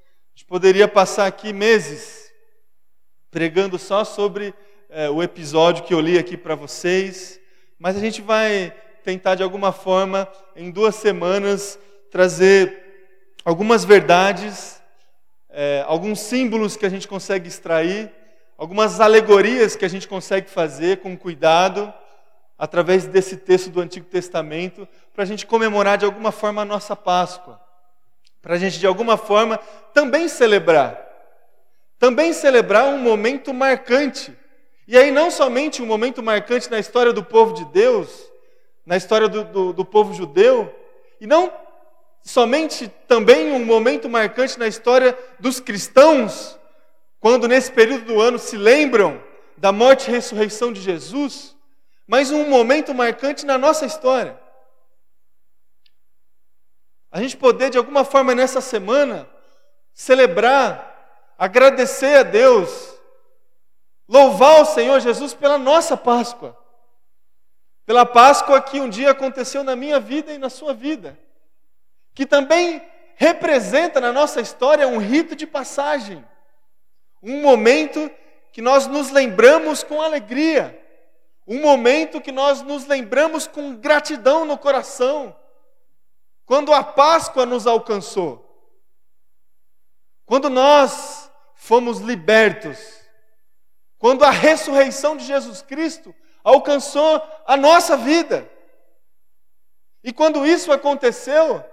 Poderia 0.47 0.87
passar 0.87 1.27
aqui 1.27 1.51
meses 1.51 2.31
pregando 3.29 3.77
só 3.77 4.05
sobre 4.05 4.53
é, 4.89 5.09
o 5.09 5.21
episódio 5.21 5.83
que 5.83 5.93
eu 5.93 5.99
li 5.99 6.17
aqui 6.17 6.37
para 6.37 6.55
vocês, 6.55 7.37
mas 7.77 7.97
a 7.97 7.99
gente 7.99 8.21
vai 8.21 8.73
tentar 9.03 9.35
de 9.35 9.43
alguma 9.43 9.73
forma, 9.73 10.27
em 10.55 10.71
duas 10.71 10.95
semanas, 10.95 11.77
trazer 12.09 13.37
algumas 13.43 13.83
verdades, 13.83 14.81
é, 15.49 15.83
alguns 15.85 16.21
símbolos 16.21 16.77
que 16.77 16.85
a 16.85 16.89
gente 16.89 17.07
consegue 17.07 17.49
extrair, 17.49 18.09
algumas 18.57 19.01
alegorias 19.01 19.75
que 19.75 19.85
a 19.85 19.89
gente 19.89 20.07
consegue 20.07 20.49
fazer 20.49 21.01
com 21.01 21.17
cuidado, 21.17 21.93
através 22.57 23.05
desse 23.05 23.37
texto 23.37 23.69
do 23.69 23.81
Antigo 23.81 24.05
Testamento, 24.05 24.87
para 25.13 25.23
a 25.23 25.27
gente 25.27 25.45
comemorar 25.45 25.97
de 25.97 26.05
alguma 26.05 26.31
forma 26.31 26.61
a 26.61 26.65
nossa 26.65 26.95
Páscoa 26.95 27.67
para 28.47 28.55
a 28.55 28.57
gente 28.57 28.79
de 28.79 28.87
alguma 28.87 29.17
forma 29.17 29.57
também 29.93 30.29
celebrar. 30.29 31.05
Também 31.99 32.31
celebrar 32.31 32.85
um 32.85 32.97
momento 32.97 33.53
marcante. 33.53 34.33
E 34.87 34.97
aí, 34.97 35.11
não 35.11 35.29
somente 35.29 35.81
um 35.81 35.85
momento 35.85 36.23
marcante 36.23 36.71
na 36.71 36.79
história 36.79 37.11
do 37.11 37.21
povo 37.21 37.53
de 37.53 37.65
Deus, 37.65 38.31
na 38.85 38.95
história 38.95 39.27
do, 39.27 39.43
do, 39.43 39.73
do 39.73 39.83
povo 39.83 40.13
judeu, 40.13 40.73
e 41.19 41.27
não 41.27 41.51
somente 42.23 42.87
também 43.05 43.51
um 43.51 43.65
momento 43.65 44.07
marcante 44.07 44.57
na 44.57 44.65
história 44.65 45.17
dos 45.37 45.59
cristãos, 45.59 46.57
quando 47.19 47.49
nesse 47.49 47.69
período 47.69 48.05
do 48.05 48.21
ano 48.21 48.39
se 48.39 48.55
lembram 48.55 49.21
da 49.57 49.73
morte 49.73 50.07
e 50.07 50.13
ressurreição 50.13 50.71
de 50.71 50.79
Jesus, 50.79 51.53
mas 52.07 52.31
um 52.31 52.49
momento 52.49 52.93
marcante 52.93 53.45
na 53.45 53.57
nossa 53.57 53.85
história. 53.85 54.39
A 57.11 57.21
gente 57.21 57.35
poder, 57.35 57.69
de 57.69 57.77
alguma 57.77 58.05
forma, 58.05 58.33
nessa 58.33 58.61
semana, 58.61 59.27
celebrar, 59.93 61.35
agradecer 61.37 62.19
a 62.19 62.23
Deus, 62.23 62.97
louvar 64.07 64.61
o 64.61 64.65
Senhor 64.65 64.99
Jesus 65.01 65.33
pela 65.33 65.57
nossa 65.57 65.97
Páscoa. 65.97 66.57
Pela 67.85 68.05
Páscoa 68.05 68.61
que 68.61 68.79
um 68.79 68.89
dia 68.89 69.11
aconteceu 69.11 69.63
na 69.63 69.75
minha 69.75 69.99
vida 69.99 70.31
e 70.33 70.37
na 70.37 70.49
sua 70.49 70.73
vida. 70.73 71.17
Que 72.13 72.25
também 72.25 72.81
representa 73.15 73.99
na 73.99 74.13
nossa 74.13 74.39
história 74.39 74.87
um 74.87 74.97
rito 74.97 75.35
de 75.35 75.47
passagem. 75.47 76.23
Um 77.21 77.41
momento 77.41 78.11
que 78.51 78.61
nós 78.61 78.87
nos 78.87 79.09
lembramos 79.09 79.83
com 79.83 80.01
alegria. 80.01 80.79
Um 81.47 81.61
momento 81.61 82.19
que 82.19 82.31
nós 82.31 82.61
nos 82.61 82.85
lembramos 82.85 83.47
com 83.47 83.77
gratidão 83.77 84.43
no 84.43 84.57
coração 84.57 85.33
quando 86.45 86.73
a 86.73 86.83
Páscoa 86.83 87.45
nos 87.45 87.65
alcançou, 87.67 88.43
quando 90.25 90.49
nós 90.49 91.31
fomos 91.55 91.99
libertos, 91.99 92.77
quando 93.97 94.23
a 94.23 94.29
ressurreição 94.29 95.17
de 95.17 95.25
Jesus 95.25 95.61
Cristo 95.61 96.13
alcançou 96.43 97.21
a 97.45 97.57
nossa 97.57 97.97
vida. 97.97 98.49
E 100.03 100.13
quando 100.13 100.45
isso 100.45 100.71
aconteceu, 100.71 101.63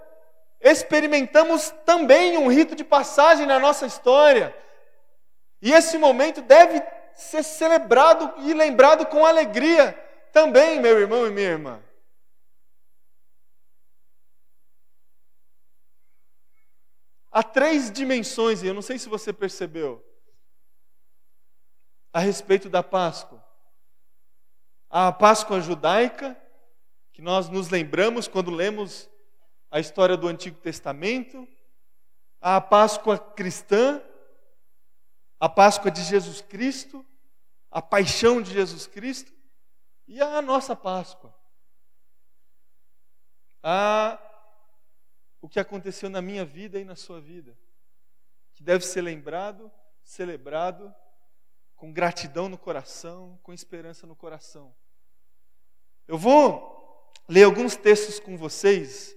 experimentamos 0.59 1.73
também 1.85 2.37
um 2.37 2.47
rito 2.47 2.75
de 2.75 2.83
passagem 2.83 3.45
na 3.45 3.59
nossa 3.59 3.85
história. 3.85 4.53
E 5.61 5.71
esse 5.71 5.97
momento 5.97 6.41
deve 6.41 6.81
ser 7.15 7.43
celebrado 7.43 8.41
e 8.41 8.53
lembrado 8.53 9.05
com 9.05 9.25
alegria 9.25 9.93
também, 10.31 10.79
meu 10.79 10.99
irmão 10.99 11.25
e 11.25 11.31
minha 11.31 11.49
irmã. 11.49 11.83
Há 17.31 17.43
três 17.43 17.91
dimensões, 17.91 18.63
e 18.63 18.67
eu 18.67 18.73
não 18.73 18.81
sei 18.81 18.97
se 18.97 19.09
você 19.09 19.33
percebeu, 19.33 20.01
a 22.13 22.19
respeito 22.19 22.69
da 22.69 22.81
Páscoa. 22.81 23.43
A 24.89 25.11
Páscoa 25.11 25.59
judaica, 25.59 26.41
que 27.11 27.21
nós 27.21 27.49
nos 27.49 27.69
lembramos 27.69 28.27
quando 28.27 28.51
lemos 28.51 29.09
a 29.69 29.81
história 29.81 30.15
do 30.15 30.29
Antigo 30.29 30.57
Testamento. 30.61 31.45
A 32.39 32.61
Páscoa 32.61 33.17
cristã, 33.17 34.01
a 35.45 35.49
Páscoa 35.49 35.91
de 35.91 36.01
Jesus 36.01 36.41
Cristo, 36.41 37.05
a 37.69 37.79
paixão 37.79 38.41
de 38.41 38.51
Jesus 38.51 38.87
Cristo, 38.87 39.31
e 40.07 40.19
a 40.19 40.41
nossa 40.41 40.75
Páscoa. 40.75 41.31
Há 43.61 44.19
o 45.39 45.47
que 45.47 45.59
aconteceu 45.59 46.09
na 46.09 46.19
minha 46.19 46.43
vida 46.43 46.79
e 46.79 46.83
na 46.83 46.95
sua 46.95 47.21
vida, 47.21 47.55
que 48.55 48.63
deve 48.63 48.83
ser 48.83 49.03
lembrado, 49.03 49.71
celebrado, 50.03 50.91
com 51.75 51.93
gratidão 51.93 52.49
no 52.49 52.57
coração, 52.57 53.39
com 53.43 53.53
esperança 53.53 54.07
no 54.07 54.15
coração. 54.15 54.75
Eu 56.07 56.17
vou 56.17 57.13
ler 57.29 57.43
alguns 57.43 57.75
textos 57.75 58.19
com 58.19 58.35
vocês, 58.35 59.15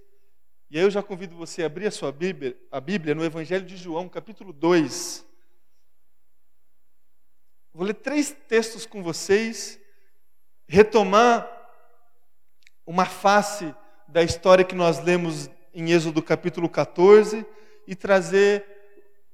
e 0.68 0.76
aí 0.76 0.84
eu 0.84 0.90
já 0.90 1.02
convido 1.02 1.34
você 1.34 1.62
a 1.62 1.66
abrir 1.66 1.86
a 1.86 1.90
sua 1.90 2.12
Bíblia, 2.12 2.54
a 2.70 2.82
Bíblia 2.82 3.14
no 3.14 3.24
Evangelho 3.24 3.64
de 3.64 3.78
João, 3.78 4.10
capítulo 4.10 4.52
2. 4.52 5.26
Vou 7.72 7.86
ler 7.86 7.94
três 7.94 8.34
textos 8.48 8.86
com 8.86 9.02
vocês, 9.02 9.78
retomar 10.66 11.48
uma 12.86 13.04
face 13.04 13.74
da 14.08 14.22
história 14.22 14.64
que 14.64 14.74
nós 14.74 14.98
lemos 15.00 15.50
em 15.74 15.92
Êxodo 15.92 16.22
capítulo 16.22 16.68
14 16.68 17.46
e 17.86 17.94
trazer 17.94 18.64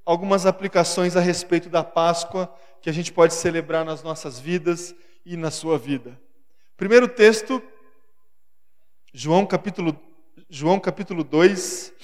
algumas 0.04 0.46
aplicações 0.46 1.16
a 1.16 1.20
respeito 1.20 1.68
da 1.68 1.84
Páscoa 1.84 2.52
que 2.82 2.90
a 2.90 2.92
gente 2.92 3.12
pode 3.12 3.34
celebrar 3.34 3.84
nas 3.84 4.02
nossas 4.02 4.38
vidas 4.38 4.94
e 5.24 5.36
na 5.36 5.50
sua 5.50 5.78
vida. 5.78 6.20
Primeiro 6.76 7.08
texto, 7.08 7.62
João 9.12 9.46
capítulo, 9.46 9.98
João 10.50 10.80
capítulo 10.80 11.22
2. 11.22 11.94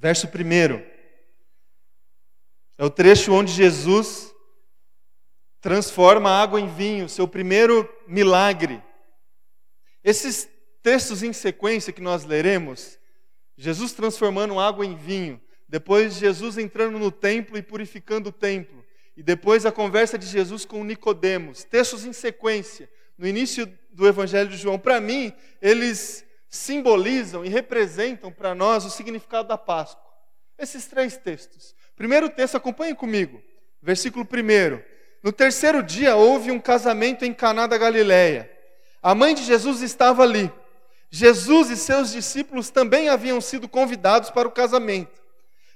Verso 0.00 0.26
1. 0.26 0.82
É 2.78 2.84
o 2.84 2.88
trecho 2.88 3.34
onde 3.34 3.52
Jesus 3.52 4.34
transforma 5.60 6.30
a 6.30 6.42
água 6.42 6.58
em 6.58 6.66
vinho, 6.66 7.06
seu 7.06 7.28
primeiro 7.28 7.86
milagre. 8.08 8.82
Esses 10.02 10.48
textos 10.82 11.22
em 11.22 11.34
sequência 11.34 11.92
que 11.92 12.00
nós 12.00 12.24
leremos, 12.24 12.98
Jesus 13.58 13.92
transformando 13.92 14.58
água 14.58 14.86
em 14.86 14.96
vinho, 14.96 15.38
depois 15.68 16.14
Jesus 16.14 16.56
entrando 16.56 16.98
no 16.98 17.12
templo 17.12 17.58
e 17.58 17.62
purificando 17.62 18.30
o 18.30 18.32
templo, 18.32 18.82
e 19.14 19.22
depois 19.22 19.66
a 19.66 19.72
conversa 19.72 20.16
de 20.16 20.26
Jesus 20.26 20.64
com 20.64 20.82
Nicodemos, 20.82 21.62
textos 21.62 22.06
em 22.06 22.14
sequência, 22.14 22.90
no 23.18 23.26
início 23.26 23.70
do 23.90 24.08
Evangelho 24.08 24.48
de 24.48 24.56
João, 24.56 24.78
para 24.78 24.98
mim, 24.98 25.30
eles 25.60 26.24
simbolizam 26.50 27.44
e 27.44 27.48
representam 27.48 28.32
para 28.32 28.54
nós 28.54 28.84
o 28.84 28.90
significado 28.90 29.48
da 29.48 29.56
Páscoa. 29.56 30.10
Esses 30.58 30.86
três 30.86 31.16
textos. 31.16 31.74
Primeiro 31.96 32.28
texto, 32.28 32.56
acompanhe 32.56 32.94
comigo. 32.94 33.40
Versículo 33.80 34.26
1. 34.26 34.82
No 35.22 35.32
terceiro 35.32 35.82
dia 35.82 36.16
houve 36.16 36.50
um 36.50 36.58
casamento 36.58 37.24
em 37.24 37.32
Caná 37.32 37.66
da 37.66 37.78
Galileia. 37.78 38.50
A 39.02 39.14
mãe 39.14 39.34
de 39.34 39.44
Jesus 39.44 39.80
estava 39.80 40.22
ali. 40.22 40.52
Jesus 41.10 41.70
e 41.70 41.76
seus 41.76 42.12
discípulos 42.12 42.70
também 42.70 43.08
haviam 43.08 43.40
sido 43.40 43.68
convidados 43.68 44.30
para 44.30 44.48
o 44.48 44.52
casamento. 44.52 45.20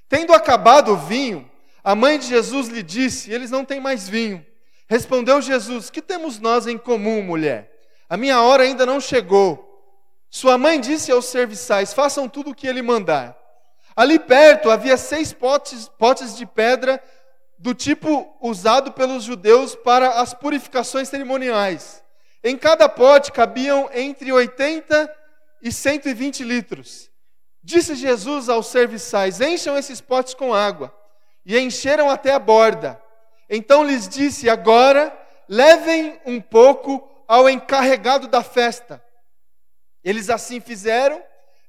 Tendo 0.07 0.33
acabado 0.33 0.91
o 0.91 0.97
vinho, 0.97 1.49
a 1.83 1.95
mãe 1.95 2.19
de 2.19 2.27
Jesus 2.27 2.67
lhe 2.67 2.83
disse: 2.83 3.31
Eles 3.31 3.49
não 3.51 3.65
têm 3.65 3.79
mais 3.79 4.07
vinho. 4.07 4.45
Respondeu 4.87 5.41
Jesus: 5.41 5.89
Que 5.89 6.01
temos 6.01 6.39
nós 6.39 6.67
em 6.67 6.77
comum, 6.77 7.21
mulher? 7.21 7.71
A 8.07 8.15
minha 8.15 8.41
hora 8.41 8.63
ainda 8.63 8.85
não 8.85 8.99
chegou. 8.99 9.64
Sua 10.35 10.57
mãe 10.57 10.81
disse 10.81 11.13
aos 11.13 11.27
serviçais: 11.27 11.93
Façam 11.93 12.27
tudo 12.27 12.49
o 12.49 12.53
que 12.53 12.67
ele 12.67 12.81
mandar. 12.81 13.37
Ali 13.95 14.19
perto 14.19 14.69
havia 14.69 14.97
seis 14.97 15.31
potes, 15.31 15.87
potes 15.97 16.35
de 16.35 16.45
pedra 16.45 17.01
do 17.57 17.73
tipo 17.73 18.35
usado 18.41 18.91
pelos 18.91 19.23
judeus 19.23 19.75
para 19.75 20.19
as 20.19 20.33
purificações 20.33 21.07
cerimoniais. 21.07 22.03
Em 22.43 22.57
cada 22.57 22.89
pote 22.89 23.31
cabiam 23.31 23.89
entre 23.93 24.29
80 24.29 25.09
e 25.61 25.71
120 25.71 26.43
litros. 26.43 27.09
Disse 27.63 27.95
Jesus 27.95 28.49
aos 28.49 28.67
serviçais: 28.67 29.39
Encham 29.39 29.77
esses 29.77 30.01
potes 30.01 30.33
com 30.33 30.53
água. 30.53 30.93
E 31.45 31.57
encheram 31.57 32.09
até 32.09 32.33
a 32.33 32.39
borda. 32.39 33.01
Então 33.49 33.85
lhes 33.85 34.05
disse: 34.05 34.49
Agora 34.49 35.17
levem 35.47 36.19
um 36.25 36.41
pouco 36.41 37.09
ao 37.25 37.49
encarregado 37.49 38.27
da 38.27 38.43
festa. 38.43 39.04
Eles 40.05 40.29
assim 40.29 40.59
fizeram, 40.59 41.21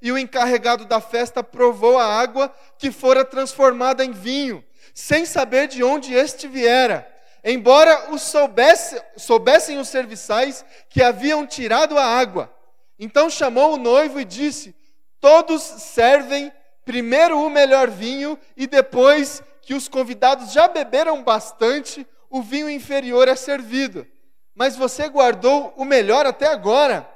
e 0.03 0.13
o 0.13 0.19
encarregado 0.19 0.85
da 0.85 1.01
festa 1.01 1.43
provou 1.43 1.99
a 1.99 2.05
água 2.05 2.55
que 2.79 2.93
fora 2.93 3.25
transformada 3.25 4.05
em 4.05 4.13
vinho, 4.13 4.63
sem 4.95 5.25
saber 5.25 5.67
de 5.69 5.83
onde 5.83 6.13
este 6.13 6.47
viera. 6.47 7.11
Embora 7.43 8.13
os 8.13 8.21
soubesse, 8.23 9.01
soubessem 9.17 9.79
os 9.79 9.89
serviçais 9.89 10.65
que 10.91 11.03
haviam 11.03 11.47
tirado 11.47 11.97
a 11.97 12.05
água. 12.05 12.53
Então 12.99 13.31
chamou 13.31 13.75
o 13.75 13.79
noivo 13.79 14.21
e 14.21 14.25
disse: 14.25 14.75
Todos 15.19 15.63
servem 15.63 16.53
primeiro 16.85 17.41
o 17.41 17.49
melhor 17.49 17.89
vinho, 17.89 18.39
e 18.55 18.67
depois 18.67 19.43
que 19.63 19.75
os 19.75 19.89
convidados 19.89 20.53
já 20.53 20.69
beberam 20.69 21.23
bastante, 21.23 22.07
o 22.29 22.43
vinho 22.43 22.69
inferior 22.69 23.29
é 23.29 23.35
servido. 23.35 24.07
Mas 24.55 24.77
você 24.77 25.09
guardou 25.09 25.73
o 25.77 25.85
melhor 25.85 26.27
até 26.27 26.47
agora. 26.47 27.16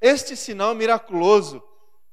Este 0.00 0.34
sinal 0.34 0.74
miraculoso 0.74 1.62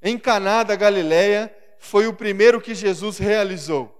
em 0.01 0.17
Caná 0.17 0.63
da 0.63 0.75
Galileia 0.75 1.55
foi 1.79 2.07
o 2.07 2.13
primeiro 2.13 2.59
que 2.59 2.75
Jesus 2.75 3.17
realizou. 3.17 3.93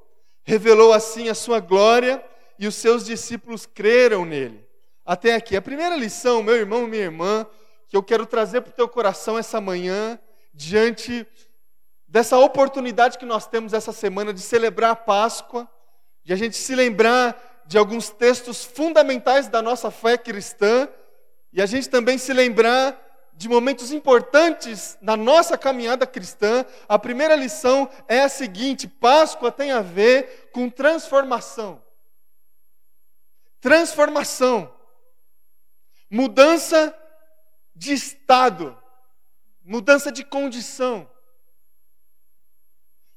Revelou 0.43 0.93
assim 0.93 1.29
a 1.29 1.35
sua 1.35 1.59
glória 1.59 2.23
e 2.59 2.67
os 2.67 2.75
seus 2.75 3.05
discípulos 3.05 3.65
creram 3.65 4.25
nele. 4.25 4.65
Até 5.05 5.35
aqui. 5.35 5.55
A 5.55 5.61
primeira 5.61 5.95
lição, 5.95 6.43
meu 6.43 6.55
irmão 6.55 6.87
minha 6.87 7.03
irmã, 7.03 7.47
que 7.87 7.95
eu 7.95 8.03
quero 8.03 8.25
trazer 8.25 8.61
para 8.61 8.71
o 8.71 8.73
teu 8.73 8.87
coração 8.87 9.37
essa 9.37 9.61
manhã, 9.61 10.19
diante 10.53 11.25
dessa 12.07 12.37
oportunidade 12.37 13.17
que 13.17 13.25
nós 13.25 13.47
temos 13.47 13.73
essa 13.73 13.93
semana 13.93 14.33
de 14.33 14.41
celebrar 14.41 14.91
a 14.91 14.95
Páscoa, 14.95 15.69
de 16.23 16.33
a 16.33 16.35
gente 16.35 16.57
se 16.57 16.75
lembrar 16.75 17.63
de 17.65 17.77
alguns 17.77 18.09
textos 18.09 18.63
fundamentais 18.63 19.47
da 19.47 19.61
nossa 19.61 19.91
fé 19.91 20.17
cristã, 20.17 20.89
e 21.53 21.61
a 21.61 21.65
gente 21.65 21.89
também 21.89 22.17
se 22.17 22.33
lembrar 22.33 23.06
de 23.37 23.47
momentos 23.47 23.91
importantes 23.91 24.97
na 24.99 25.15
nossa 25.15 25.55
caminhada 25.55 26.07
cristã, 26.07 26.65
a 26.89 26.97
primeira 26.97 27.35
lição 27.35 27.87
é 28.07 28.21
a 28.21 28.29
seguinte: 28.29 28.87
Páscoa 28.87 29.51
tem 29.51 29.71
a 29.71 29.79
ver 29.79 30.49
com 30.51 30.67
transformação. 30.71 31.81
Transformação. 33.61 34.73
Mudança 36.09 36.97
de 37.75 37.93
estado. 37.93 38.75
Mudança 39.63 40.11
de 40.11 40.23
condição. 40.23 41.07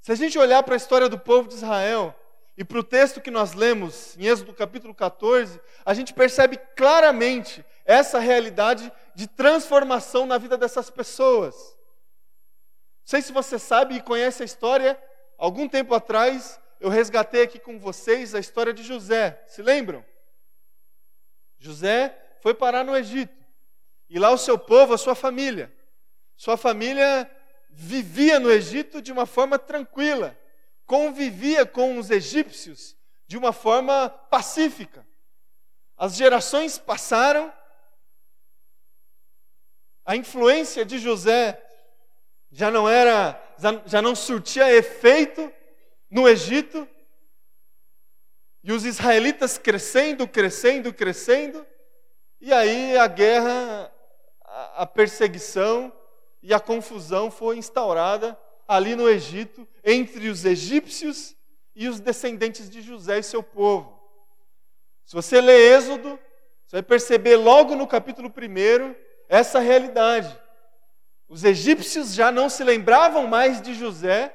Se 0.02 0.12
a 0.12 0.14
gente 0.14 0.38
olhar 0.38 0.62
para 0.62 0.74
a 0.74 0.76
história 0.76 1.08
do 1.08 1.18
povo 1.18 1.48
de 1.48 1.54
Israel 1.54 2.14
e 2.58 2.64
para 2.64 2.78
o 2.78 2.84
texto 2.84 3.22
que 3.22 3.30
nós 3.30 3.54
lemos 3.54 4.18
em 4.18 4.26
Êxodo 4.26 4.52
capítulo 4.52 4.94
14, 4.94 5.58
a 5.84 5.94
gente 5.94 6.12
percebe 6.12 6.58
claramente 6.76 7.64
essa 7.86 8.18
realidade 8.18 8.92
de 9.20 9.26
transformação 9.26 10.24
na 10.24 10.38
vida 10.38 10.56
dessas 10.56 10.88
pessoas. 10.88 11.54
Não 11.54 13.04
sei 13.04 13.20
se 13.20 13.32
você 13.32 13.58
sabe 13.58 13.96
e 13.96 14.00
conhece 14.00 14.42
a 14.42 14.46
história, 14.46 14.98
algum 15.36 15.68
tempo 15.68 15.94
atrás 15.94 16.58
eu 16.80 16.88
resgatei 16.88 17.42
aqui 17.42 17.58
com 17.58 17.78
vocês 17.78 18.34
a 18.34 18.38
história 18.38 18.72
de 18.72 18.82
José. 18.82 19.44
Se 19.46 19.60
lembram? 19.60 20.02
José 21.58 22.18
foi 22.40 22.54
parar 22.54 22.82
no 22.82 22.96
Egito. 22.96 23.44
E 24.08 24.18
lá 24.18 24.30
o 24.30 24.38
seu 24.38 24.58
povo, 24.58 24.94
a 24.94 24.98
sua 24.98 25.14
família. 25.14 25.70
Sua 26.34 26.56
família 26.56 27.30
vivia 27.68 28.40
no 28.40 28.50
Egito 28.50 29.02
de 29.02 29.12
uma 29.12 29.26
forma 29.26 29.58
tranquila, 29.58 30.34
convivia 30.86 31.66
com 31.66 31.98
os 31.98 32.10
egípcios 32.10 32.96
de 33.26 33.36
uma 33.36 33.52
forma 33.52 34.08
pacífica. 34.08 35.06
As 35.94 36.16
gerações 36.16 36.78
passaram 36.78 37.52
a 40.10 40.16
influência 40.16 40.84
de 40.84 40.98
José 40.98 41.62
já 42.50 42.68
não 42.68 42.88
era, 42.88 43.40
já 43.86 44.02
não 44.02 44.16
surtia 44.16 44.74
efeito 44.74 45.52
no 46.10 46.28
Egito, 46.28 46.88
e 48.64 48.72
os 48.72 48.84
israelitas 48.84 49.56
crescendo, 49.56 50.26
crescendo, 50.26 50.92
crescendo, 50.92 51.64
e 52.40 52.52
aí 52.52 52.98
a 52.98 53.06
guerra, 53.06 53.94
a 54.74 54.84
perseguição 54.84 55.92
e 56.42 56.52
a 56.52 56.58
confusão 56.58 57.30
foi 57.30 57.58
instaurada 57.58 58.36
ali 58.66 58.96
no 58.96 59.08
Egito 59.08 59.64
entre 59.84 60.28
os 60.28 60.44
egípcios 60.44 61.36
e 61.72 61.86
os 61.86 62.00
descendentes 62.00 62.68
de 62.68 62.82
José 62.82 63.20
e 63.20 63.22
seu 63.22 63.44
povo. 63.44 63.96
Se 65.06 65.14
você 65.14 65.40
ler 65.40 65.78
Êxodo, 65.78 66.18
você 66.66 66.78
vai 66.78 66.82
perceber 66.82 67.36
logo 67.36 67.76
no 67.76 67.86
capítulo 67.86 68.28
1 68.28 69.09
essa 69.30 69.60
realidade. 69.60 70.36
Os 71.28 71.44
egípcios 71.44 72.12
já 72.12 72.32
não 72.32 72.50
se 72.50 72.64
lembravam 72.64 73.28
mais 73.28 73.62
de 73.62 73.72
José, 73.72 74.34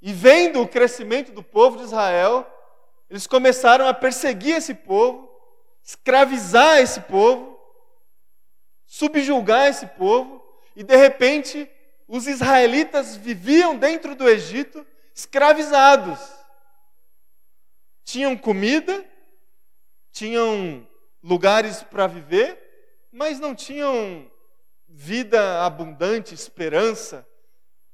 e 0.00 0.12
vendo 0.12 0.62
o 0.62 0.68
crescimento 0.68 1.32
do 1.32 1.42
povo 1.42 1.78
de 1.78 1.82
Israel, 1.82 2.46
eles 3.10 3.26
começaram 3.26 3.88
a 3.88 3.92
perseguir 3.92 4.56
esse 4.56 4.74
povo, 4.74 5.28
escravizar 5.82 6.78
esse 6.78 7.00
povo, 7.00 7.58
subjugar 8.86 9.66
esse 9.66 9.86
povo, 9.88 10.42
e 10.76 10.84
de 10.84 10.96
repente 10.96 11.68
os 12.06 12.28
israelitas 12.28 13.16
viviam 13.16 13.76
dentro 13.76 14.14
do 14.14 14.28
Egito 14.28 14.86
escravizados. 15.12 16.20
Tinham 18.04 18.36
comida, 18.36 19.04
tinham 20.12 20.86
lugares 21.22 21.82
para 21.82 22.06
viver, 22.06 22.63
mas 23.14 23.38
não 23.38 23.54
tinham 23.54 24.28
vida 24.88 25.64
abundante, 25.64 26.34
esperança, 26.34 27.24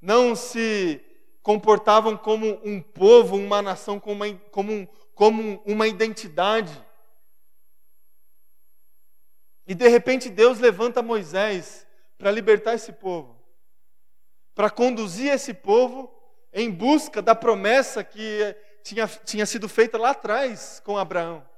não 0.00 0.34
se 0.34 0.98
comportavam 1.42 2.16
como 2.16 2.58
um 2.64 2.80
povo, 2.80 3.36
uma 3.36 3.60
nação, 3.60 4.00
como 4.00 4.24
uma, 4.24 4.34
como, 4.50 4.88
como 5.14 5.62
uma 5.66 5.86
identidade. 5.86 6.72
E 9.66 9.74
de 9.74 9.86
repente 9.88 10.30
Deus 10.30 10.58
levanta 10.58 11.02
Moisés 11.02 11.86
para 12.16 12.30
libertar 12.30 12.72
esse 12.72 12.90
povo, 12.92 13.38
para 14.54 14.70
conduzir 14.70 15.30
esse 15.30 15.52
povo 15.52 16.10
em 16.50 16.70
busca 16.70 17.20
da 17.20 17.34
promessa 17.34 18.02
que 18.02 18.56
tinha, 18.82 19.06
tinha 19.06 19.44
sido 19.44 19.68
feita 19.68 19.98
lá 19.98 20.10
atrás 20.10 20.80
com 20.82 20.96
Abraão. 20.96 21.49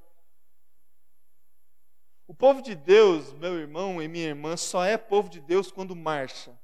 O 2.33 2.35
povo 2.35 2.63
de 2.63 2.75
Deus, 2.75 3.31
meu 3.35 3.59
irmão 3.59 4.01
e 4.01 4.09
minha 4.09 4.29
irmã, 4.29 4.57
só 4.57 4.83
é 4.83 4.97
povo 4.97 5.29
de 5.29 5.39
Deus 5.39 5.71
quando 5.71 5.95
marcha. 5.95 6.59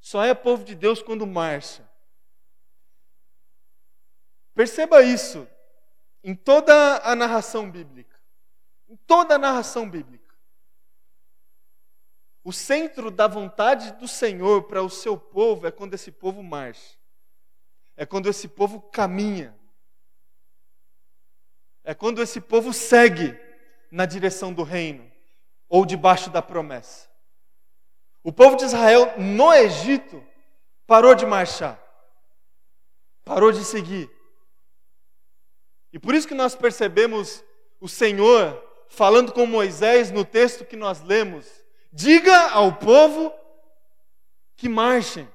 Só 0.00 0.22
é 0.22 0.32
povo 0.32 0.62
de 0.62 0.76
Deus 0.76 1.02
quando 1.02 1.26
marcha. 1.26 1.90
Perceba 4.54 5.02
isso 5.02 5.48
em 6.22 6.32
toda 6.32 6.98
a 6.98 7.16
narração 7.16 7.68
bíblica. 7.68 8.16
Em 8.88 8.94
toda 8.98 9.34
a 9.34 9.38
narração 9.38 9.90
bíblica. 9.90 10.32
O 12.44 12.52
centro 12.52 13.10
da 13.10 13.26
vontade 13.26 13.94
do 13.94 14.06
Senhor 14.06 14.62
para 14.62 14.80
o 14.80 14.88
seu 14.88 15.18
povo 15.18 15.66
é 15.66 15.72
quando 15.72 15.94
esse 15.94 16.12
povo 16.12 16.40
marcha. 16.40 16.96
É 17.96 18.06
quando 18.06 18.28
esse 18.28 18.46
povo 18.46 18.80
caminha. 18.80 19.58
É 21.82 21.92
quando 21.92 22.22
esse 22.22 22.40
povo 22.40 22.72
segue 22.72 23.49
na 23.90 24.06
direção 24.06 24.52
do 24.52 24.62
reino 24.62 25.10
ou 25.68 25.84
debaixo 25.84 26.30
da 26.30 26.40
promessa. 26.40 27.08
O 28.22 28.32
povo 28.32 28.56
de 28.56 28.64
Israel 28.64 29.18
no 29.18 29.52
Egito 29.52 30.24
parou 30.86 31.14
de 31.14 31.24
marchar, 31.24 31.80
parou 33.24 33.50
de 33.50 33.64
seguir. 33.64 34.10
E 35.92 35.98
por 35.98 36.14
isso 36.14 36.28
que 36.28 36.34
nós 36.34 36.54
percebemos 36.54 37.42
o 37.80 37.88
Senhor 37.88 38.62
falando 38.88 39.32
com 39.32 39.46
Moisés 39.46 40.10
no 40.10 40.24
texto 40.24 40.64
que 40.64 40.76
nós 40.76 41.00
lemos: 41.00 41.46
diga 41.92 42.50
ao 42.50 42.76
povo 42.76 43.32
que 44.56 44.68
marchem, 44.68 45.28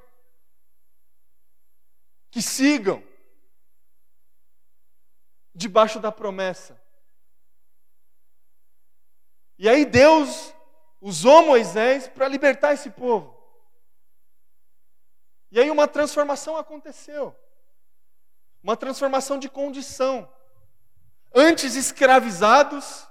que 2.30 2.42
sigam 2.42 3.04
debaixo 5.56 6.00
da 6.00 6.12
promessa. 6.12 6.80
E 9.58 9.70
aí 9.70 9.86
Deus 9.86 10.54
usou 11.00 11.46
Moisés 11.46 12.08
para 12.08 12.28
libertar 12.28 12.74
esse 12.74 12.90
povo. 12.90 13.36
E 15.52 15.60
aí 15.60 15.72
uma 15.72 15.88
transformação 15.88 16.58
aconteceu. 16.58 17.36
Uma 18.62 18.76
transformação 18.76 19.40
de 19.40 19.48
condição. 19.48 20.30
Antes 21.34 21.76
escravizados, 21.76 23.08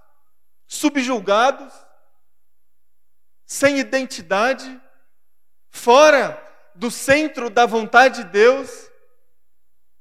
subjugados, 0.67 1.73
sem 3.47 3.79
identidade, 3.79 4.81
fora 5.71 6.41
do 6.75 6.91
centro 6.91 7.49
da 7.49 7.67
vontade 7.67 8.25
de 8.25 8.31
Deus, 8.31 8.91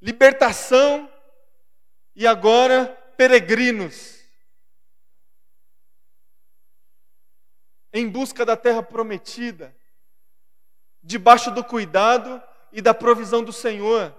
libertação 0.01 1.09
e 2.15 2.25
agora 2.27 2.87
peregrinos 3.15 4.12
em 7.93 8.09
busca 8.09 8.43
da 8.43 8.57
terra 8.57 8.81
prometida, 8.81 9.75
debaixo 11.01 11.51
do 11.51 11.63
cuidado 11.63 12.41
e 12.71 12.81
da 12.81 12.93
provisão 12.93 13.43
do 13.43 13.53
Senhor. 13.53 14.13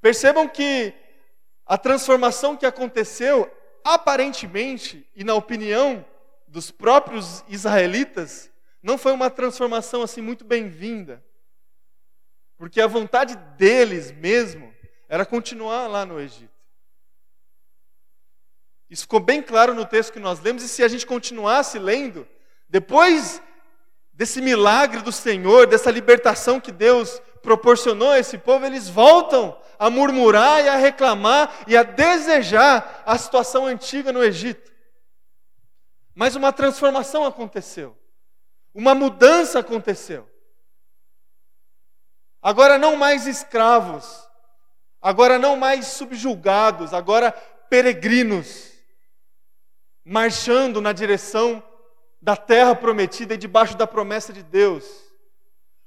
Percebam 0.00 0.46
que 0.46 0.92
a 1.64 1.78
transformação 1.78 2.56
que 2.56 2.66
aconteceu, 2.66 3.50
aparentemente, 3.82 5.08
e 5.16 5.24
na 5.24 5.34
opinião 5.34 6.04
dos 6.46 6.70
próprios 6.70 7.42
israelitas, 7.48 8.50
não 8.82 8.98
foi 8.98 9.12
uma 9.12 9.30
transformação 9.30 10.02
assim 10.02 10.20
muito 10.20 10.44
bem-vinda. 10.44 11.24
Porque 12.58 12.80
a 12.80 12.86
vontade 12.86 13.36
deles 13.56 14.12
mesmo 14.12 14.74
era 15.08 15.24
continuar 15.24 15.86
lá 15.86 16.04
no 16.04 16.20
Egito. 16.20 16.52
Isso 18.92 19.04
ficou 19.04 19.20
bem 19.20 19.40
claro 19.40 19.72
no 19.72 19.86
texto 19.86 20.12
que 20.12 20.20
nós 20.20 20.38
lemos, 20.40 20.62
e 20.62 20.68
se 20.68 20.84
a 20.84 20.88
gente 20.88 21.06
continuasse 21.06 21.78
lendo, 21.78 22.28
depois 22.68 23.40
desse 24.12 24.42
milagre 24.42 25.00
do 25.00 25.10
Senhor, 25.10 25.66
dessa 25.66 25.90
libertação 25.90 26.60
que 26.60 26.70
Deus 26.70 27.18
proporcionou 27.40 28.10
a 28.10 28.18
esse 28.18 28.36
povo, 28.36 28.66
eles 28.66 28.90
voltam 28.90 29.58
a 29.78 29.88
murmurar 29.88 30.62
e 30.62 30.68
a 30.68 30.76
reclamar 30.76 31.64
e 31.66 31.74
a 31.74 31.82
desejar 31.82 33.02
a 33.06 33.16
situação 33.16 33.64
antiga 33.64 34.12
no 34.12 34.22
Egito. 34.22 34.70
Mas 36.14 36.36
uma 36.36 36.52
transformação 36.52 37.24
aconteceu, 37.24 37.96
uma 38.74 38.94
mudança 38.94 39.60
aconteceu. 39.60 40.28
Agora 42.42 42.76
não 42.76 42.94
mais 42.96 43.26
escravos, 43.26 44.28
agora 45.00 45.38
não 45.38 45.56
mais 45.56 45.86
subjugados, 45.86 46.92
agora 46.92 47.32
peregrinos, 47.70 48.71
marchando 50.04 50.80
na 50.80 50.92
direção 50.92 51.62
da 52.20 52.36
terra 52.36 52.74
prometida 52.74 53.34
e 53.34 53.38
debaixo 53.38 53.76
da 53.76 53.86
promessa 53.86 54.32
de 54.32 54.42
Deus. 54.42 54.84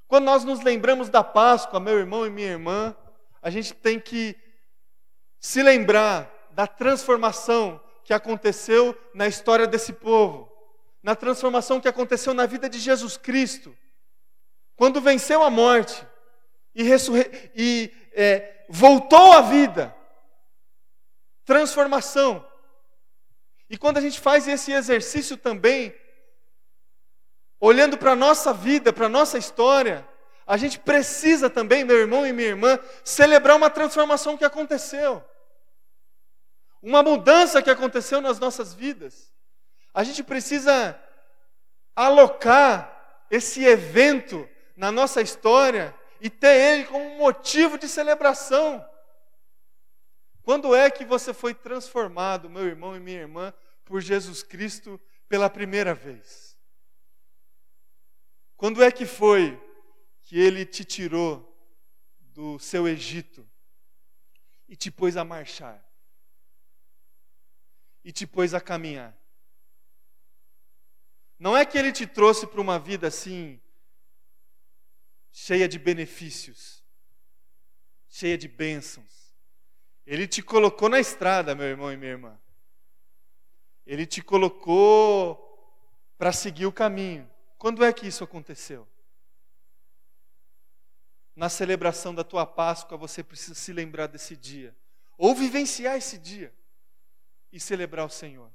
Quando 0.06 0.24
nós 0.24 0.44
nos 0.44 0.60
lembramos 0.60 1.08
da 1.08 1.24
Páscoa, 1.24 1.80
meu 1.80 1.98
irmão 1.98 2.26
e 2.26 2.30
minha 2.30 2.48
irmã, 2.48 2.94
a 3.42 3.50
gente 3.50 3.74
tem 3.74 3.98
que 3.98 4.36
se 5.40 5.62
lembrar 5.62 6.30
da 6.50 6.66
transformação 6.66 7.80
que 8.04 8.12
aconteceu 8.12 8.96
na 9.14 9.26
história 9.26 9.66
desse 9.66 9.92
povo, 9.92 10.50
na 11.02 11.14
transformação 11.14 11.80
que 11.80 11.88
aconteceu 11.88 12.32
na 12.32 12.46
vida 12.46 12.68
de 12.68 12.78
Jesus 12.78 13.16
Cristo, 13.16 13.76
quando 14.76 15.00
venceu 15.00 15.42
a 15.42 15.50
morte 15.50 16.06
e, 16.74 16.88
e 17.54 17.92
é, 18.12 18.64
voltou 18.68 19.32
à 19.32 19.40
vida. 19.40 19.94
Transformação. 21.44 22.46
E 23.68 23.76
quando 23.76 23.98
a 23.98 24.00
gente 24.00 24.20
faz 24.20 24.46
esse 24.46 24.72
exercício 24.72 25.36
também, 25.36 25.94
olhando 27.60 27.98
para 27.98 28.12
a 28.12 28.16
nossa 28.16 28.52
vida, 28.52 28.92
para 28.92 29.06
a 29.06 29.10
nossa 29.10 29.38
história, 29.38 30.06
a 30.46 30.56
gente 30.56 30.78
precisa 30.78 31.50
também, 31.50 31.84
meu 31.84 31.96
irmão 31.96 32.26
e 32.26 32.32
minha 32.32 32.48
irmã, 32.48 32.78
celebrar 33.04 33.56
uma 33.56 33.68
transformação 33.68 34.36
que 34.36 34.44
aconteceu. 34.44 35.24
Uma 36.80 37.02
mudança 37.02 37.60
que 37.60 37.70
aconteceu 37.70 38.20
nas 38.20 38.38
nossas 38.38 38.72
vidas. 38.72 39.32
A 39.92 40.04
gente 40.04 40.22
precisa 40.22 40.98
alocar 41.96 43.24
esse 43.28 43.64
evento 43.64 44.48
na 44.76 44.92
nossa 44.92 45.20
história 45.20 45.92
e 46.20 46.30
ter 46.30 46.54
ele 46.54 46.84
como 46.84 47.18
motivo 47.18 47.76
de 47.76 47.88
celebração. 47.88 48.86
Quando 50.46 50.76
é 50.76 50.88
que 50.88 51.04
você 51.04 51.34
foi 51.34 51.52
transformado, 51.52 52.48
meu 52.48 52.64
irmão 52.64 52.94
e 52.94 53.00
minha 53.00 53.18
irmã, 53.18 53.52
por 53.84 54.00
Jesus 54.00 54.44
Cristo 54.44 55.00
pela 55.28 55.50
primeira 55.50 55.92
vez? 55.92 56.56
Quando 58.56 58.80
é 58.80 58.92
que 58.92 59.04
foi 59.04 59.60
que 60.22 60.38
ele 60.38 60.64
te 60.64 60.84
tirou 60.84 61.52
do 62.20 62.60
seu 62.60 62.86
Egito 62.86 63.44
e 64.68 64.76
te 64.76 64.88
pôs 64.88 65.16
a 65.16 65.24
marchar? 65.24 65.84
E 68.04 68.12
te 68.12 68.24
pôs 68.24 68.54
a 68.54 68.60
caminhar? 68.60 69.18
Não 71.40 71.56
é 71.56 71.66
que 71.66 71.76
ele 71.76 71.90
te 71.90 72.06
trouxe 72.06 72.46
para 72.46 72.60
uma 72.60 72.78
vida 72.78 73.08
assim, 73.08 73.60
cheia 75.32 75.68
de 75.68 75.76
benefícios, 75.76 76.84
cheia 78.06 78.38
de 78.38 78.46
bênçãos. 78.46 79.15
Ele 80.06 80.28
te 80.28 80.40
colocou 80.40 80.88
na 80.88 81.00
estrada, 81.00 81.54
meu 81.54 81.66
irmão 81.66 81.92
e 81.92 81.96
minha 81.96 82.12
irmã. 82.12 82.38
Ele 83.84 84.06
te 84.06 84.22
colocou 84.22 85.42
para 86.16 86.32
seguir 86.32 86.66
o 86.66 86.72
caminho. 86.72 87.28
Quando 87.58 87.84
é 87.84 87.92
que 87.92 88.06
isso 88.06 88.22
aconteceu? 88.22 88.86
Na 91.34 91.48
celebração 91.48 92.14
da 92.14 92.22
tua 92.22 92.46
Páscoa, 92.46 92.96
você 92.96 93.22
precisa 93.22 93.54
se 93.54 93.72
lembrar 93.72 94.06
desse 94.06 94.36
dia, 94.36 94.74
ou 95.18 95.34
vivenciar 95.34 95.96
esse 95.96 96.16
dia 96.16 96.54
e 97.52 97.58
celebrar 97.58 98.06
o 98.06 98.10
Senhor. 98.10 98.50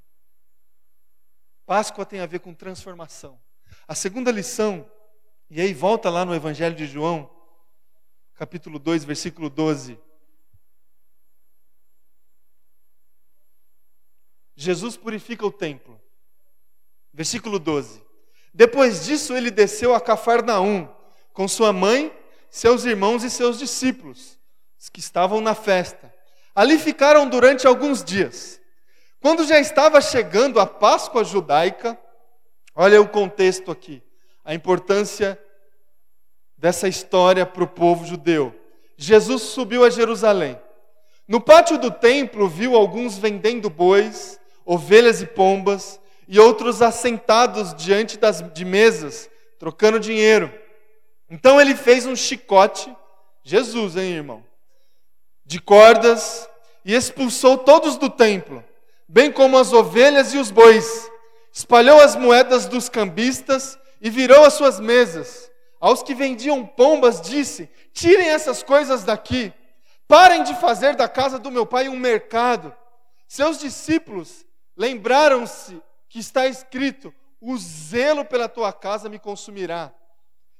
Páscoa 1.65 2.05
tem 2.05 2.21
a 2.21 2.25
ver 2.25 2.39
com 2.39 2.53
transformação. 2.53 3.39
A 3.87 3.93
segunda 3.93 4.31
lição, 4.31 4.89
e 5.49 5.61
aí 5.61 5.73
volta 5.73 6.09
lá 6.09 6.25
no 6.25 6.33
Evangelho 6.33 6.75
de 6.75 6.87
João, 6.87 7.29
capítulo 8.33 8.79
2, 8.79 9.03
versículo 9.03 9.49
12. 9.49 9.99
Jesus 14.61 14.95
purifica 14.95 15.43
o 15.43 15.51
templo. 15.51 15.99
Versículo 17.11 17.57
12. 17.57 17.99
Depois 18.53 19.05
disso, 19.05 19.35
ele 19.35 19.49
desceu 19.49 19.95
a 19.95 19.99
Cafarnaum 19.99 20.87
com 21.33 21.47
sua 21.47 21.73
mãe, 21.73 22.15
seus 22.47 22.85
irmãos 22.85 23.23
e 23.23 23.29
seus 23.29 23.57
discípulos, 23.57 24.37
os 24.79 24.87
que 24.87 24.99
estavam 24.99 25.41
na 25.41 25.55
festa. 25.55 26.13
Ali 26.53 26.77
ficaram 26.77 27.27
durante 27.27 27.65
alguns 27.65 28.03
dias. 28.03 28.61
Quando 29.19 29.45
já 29.45 29.59
estava 29.59 29.99
chegando 29.99 30.59
a 30.59 30.67
Páscoa 30.67 31.23
judaica, 31.23 31.97
olha 32.75 33.01
o 33.01 33.07
contexto 33.07 33.71
aqui, 33.71 34.03
a 34.45 34.53
importância 34.53 35.41
dessa 36.55 36.87
história 36.87 37.47
para 37.47 37.63
o 37.63 37.67
povo 37.67 38.05
judeu. 38.05 38.53
Jesus 38.95 39.41
subiu 39.41 39.83
a 39.83 39.89
Jerusalém. 39.89 40.59
No 41.27 41.41
pátio 41.41 41.79
do 41.79 41.89
templo, 41.89 42.47
viu 42.47 42.75
alguns 42.75 43.17
vendendo 43.17 43.69
bois, 43.69 44.40
ovelhas 44.71 45.21
e 45.21 45.25
pombas 45.25 45.99
e 46.29 46.39
outros 46.39 46.81
assentados 46.81 47.75
diante 47.75 48.17
das, 48.17 48.41
de 48.53 48.63
mesas, 48.63 49.29
trocando 49.59 49.99
dinheiro. 49.99 50.49
Então 51.29 51.59
ele 51.59 51.75
fez 51.75 52.05
um 52.05 52.15
chicote, 52.15 52.89
Jesus, 53.43 53.97
hein, 53.97 54.13
irmão, 54.13 54.45
de 55.45 55.59
cordas 55.59 56.47
e 56.85 56.95
expulsou 56.95 57.57
todos 57.57 57.97
do 57.97 58.09
templo, 58.09 58.63
bem 59.09 59.29
como 59.29 59.57
as 59.57 59.73
ovelhas 59.73 60.33
e 60.33 60.37
os 60.37 60.49
bois. 60.49 61.11
Espalhou 61.51 61.99
as 61.99 62.15
moedas 62.15 62.65
dos 62.65 62.87
cambistas 62.87 63.77
e 63.99 64.09
virou 64.09 64.45
as 64.45 64.53
suas 64.53 64.79
mesas. 64.79 65.51
Aos 65.81 66.01
que 66.01 66.15
vendiam 66.15 66.65
pombas, 66.65 67.19
disse: 67.19 67.69
Tirem 67.91 68.29
essas 68.29 68.63
coisas 68.63 69.03
daqui. 69.03 69.51
Parem 70.07 70.43
de 70.43 70.55
fazer 70.55 70.95
da 70.95 71.09
casa 71.09 71.37
do 71.37 71.51
meu 71.51 71.65
pai 71.65 71.89
um 71.89 71.97
mercado. 71.97 72.73
Seus 73.27 73.57
discípulos 73.57 74.45
lembraram-se 74.81 75.79
que 76.09 76.17
está 76.17 76.47
escrito: 76.47 77.13
O 77.39 77.55
zelo 77.55 78.25
pela 78.25 78.49
tua 78.49 78.73
casa 78.73 79.07
me 79.07 79.19
consumirá. 79.19 79.93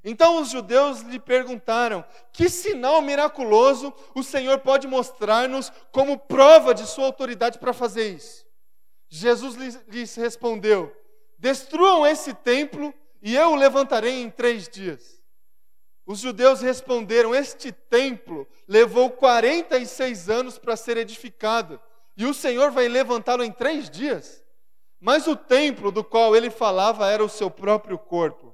Então 0.04 0.40
os 0.40 0.50
judeus 0.50 1.02
lhe 1.02 1.20
perguntaram: 1.20 2.06
Que 2.32 2.48
sinal 2.48 3.02
miraculoso 3.02 3.92
o 4.14 4.22
Senhor 4.22 4.60
pode 4.60 4.88
mostrar-nos 4.88 5.72
como 5.92 6.20
prova 6.20 6.74
de 6.74 6.86
sua 6.86 7.06
autoridade 7.06 7.58
para 7.58 7.74
fazer 7.74 8.14
isso? 8.14 8.46
Jesus 9.10 9.56
lhes 9.88 10.16
respondeu: 10.16 10.96
Destruam 11.40 12.06
esse 12.06 12.32
templo 12.36 12.94
e 13.24 13.36
eu 13.36 13.50
o 13.50 13.56
levantarei 13.56 14.22
em 14.22 14.30
três 14.30 14.70
dias. 14.70 15.20
Os 16.06 16.20
judeus 16.20 16.62
responderam: 16.62 17.34
Este 17.34 17.72
templo 17.72 18.48
levou 18.68 19.10
46 19.10 20.30
anos 20.30 20.60
para 20.60 20.76
ser 20.76 20.98
edificado, 20.98 21.82
e 22.22 22.26
o 22.26 22.36
Senhor 22.36 22.70
vai 22.70 22.88
levantá-lo 22.88 23.44
em 23.44 23.52
três 23.52 23.90
dias. 23.90 24.44
Mas 25.00 25.26
o 25.26 25.36
templo 25.36 25.92
do 25.92 26.04
qual 26.04 26.36
ele 26.36 26.52
falava 26.52 27.10
era 27.10 27.24
o 27.24 27.30
seu 27.30 27.50
próprio 27.50 27.98
corpo. 27.98 28.54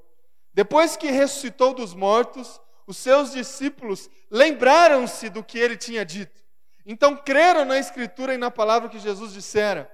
Depois 0.53 0.95
que 0.95 1.11
ressuscitou 1.11 1.73
dos 1.73 1.93
mortos, 1.93 2.61
os 2.87 2.95
seus 2.95 3.33
discípulos 3.33 4.09
lembraram-se 4.31 5.29
do 5.29 5.43
que 5.43 5.59
ele 5.59 5.75
tinha 5.75 6.05
dito. 6.05 6.41
Então 6.85 7.17
creram 7.17 7.65
na 7.65 7.77
Escritura 7.77 8.33
e 8.33 8.37
na 8.37 8.49
palavra 8.49 8.87
que 8.87 8.99
Jesus 8.99 9.33
dissera. 9.33 9.91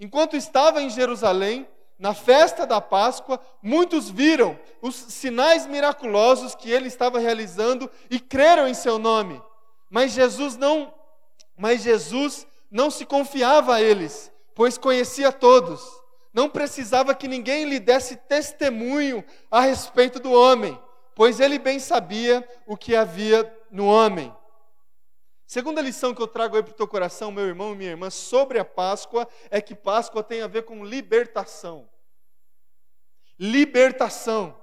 Enquanto 0.00 0.36
estava 0.36 0.82
em 0.82 0.90
Jerusalém, 0.90 1.68
na 1.96 2.14
festa 2.14 2.66
da 2.66 2.80
Páscoa, 2.80 3.38
muitos 3.62 4.10
viram 4.10 4.58
os 4.80 4.96
sinais 4.96 5.68
miraculosos 5.68 6.56
que 6.56 6.68
ele 6.68 6.88
estava 6.88 7.20
realizando 7.20 7.88
e 8.10 8.18
creram 8.18 8.66
em 8.66 8.74
seu 8.74 8.98
nome. 8.98 9.40
Mas 9.88 10.10
Jesus 10.10 10.56
não, 10.56 10.92
mas 11.56 11.82
Jesus 11.82 12.44
não 12.72 12.90
se 12.90 13.04
confiava 13.04 13.74
a 13.74 13.82
eles, 13.82 14.32
pois 14.54 14.78
conhecia 14.78 15.30
todos. 15.30 15.86
Não 16.32 16.48
precisava 16.48 17.14
que 17.14 17.28
ninguém 17.28 17.66
lhe 17.66 17.78
desse 17.78 18.16
testemunho 18.16 19.22
a 19.50 19.60
respeito 19.60 20.18
do 20.18 20.32
homem, 20.32 20.80
pois 21.14 21.38
ele 21.38 21.58
bem 21.58 21.78
sabia 21.78 22.48
o 22.66 22.74
que 22.74 22.96
havia 22.96 23.54
no 23.70 23.86
homem. 23.86 24.34
Segunda 25.46 25.82
lição 25.82 26.14
que 26.14 26.22
eu 26.22 26.26
trago 26.26 26.56
aí 26.56 26.62
para 26.62 26.72
o 26.72 26.76
teu 26.76 26.88
coração, 26.88 27.30
meu 27.30 27.46
irmão 27.46 27.74
e 27.74 27.76
minha 27.76 27.90
irmã, 27.90 28.08
sobre 28.08 28.58
a 28.58 28.64
Páscoa, 28.64 29.28
é 29.50 29.60
que 29.60 29.74
Páscoa 29.74 30.24
tem 30.24 30.40
a 30.40 30.46
ver 30.46 30.62
com 30.62 30.82
libertação. 30.82 31.86
Libertação. 33.38 34.58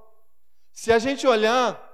Se 0.72 0.92
a 0.92 0.98
gente 0.98 1.28
olhar 1.28 1.88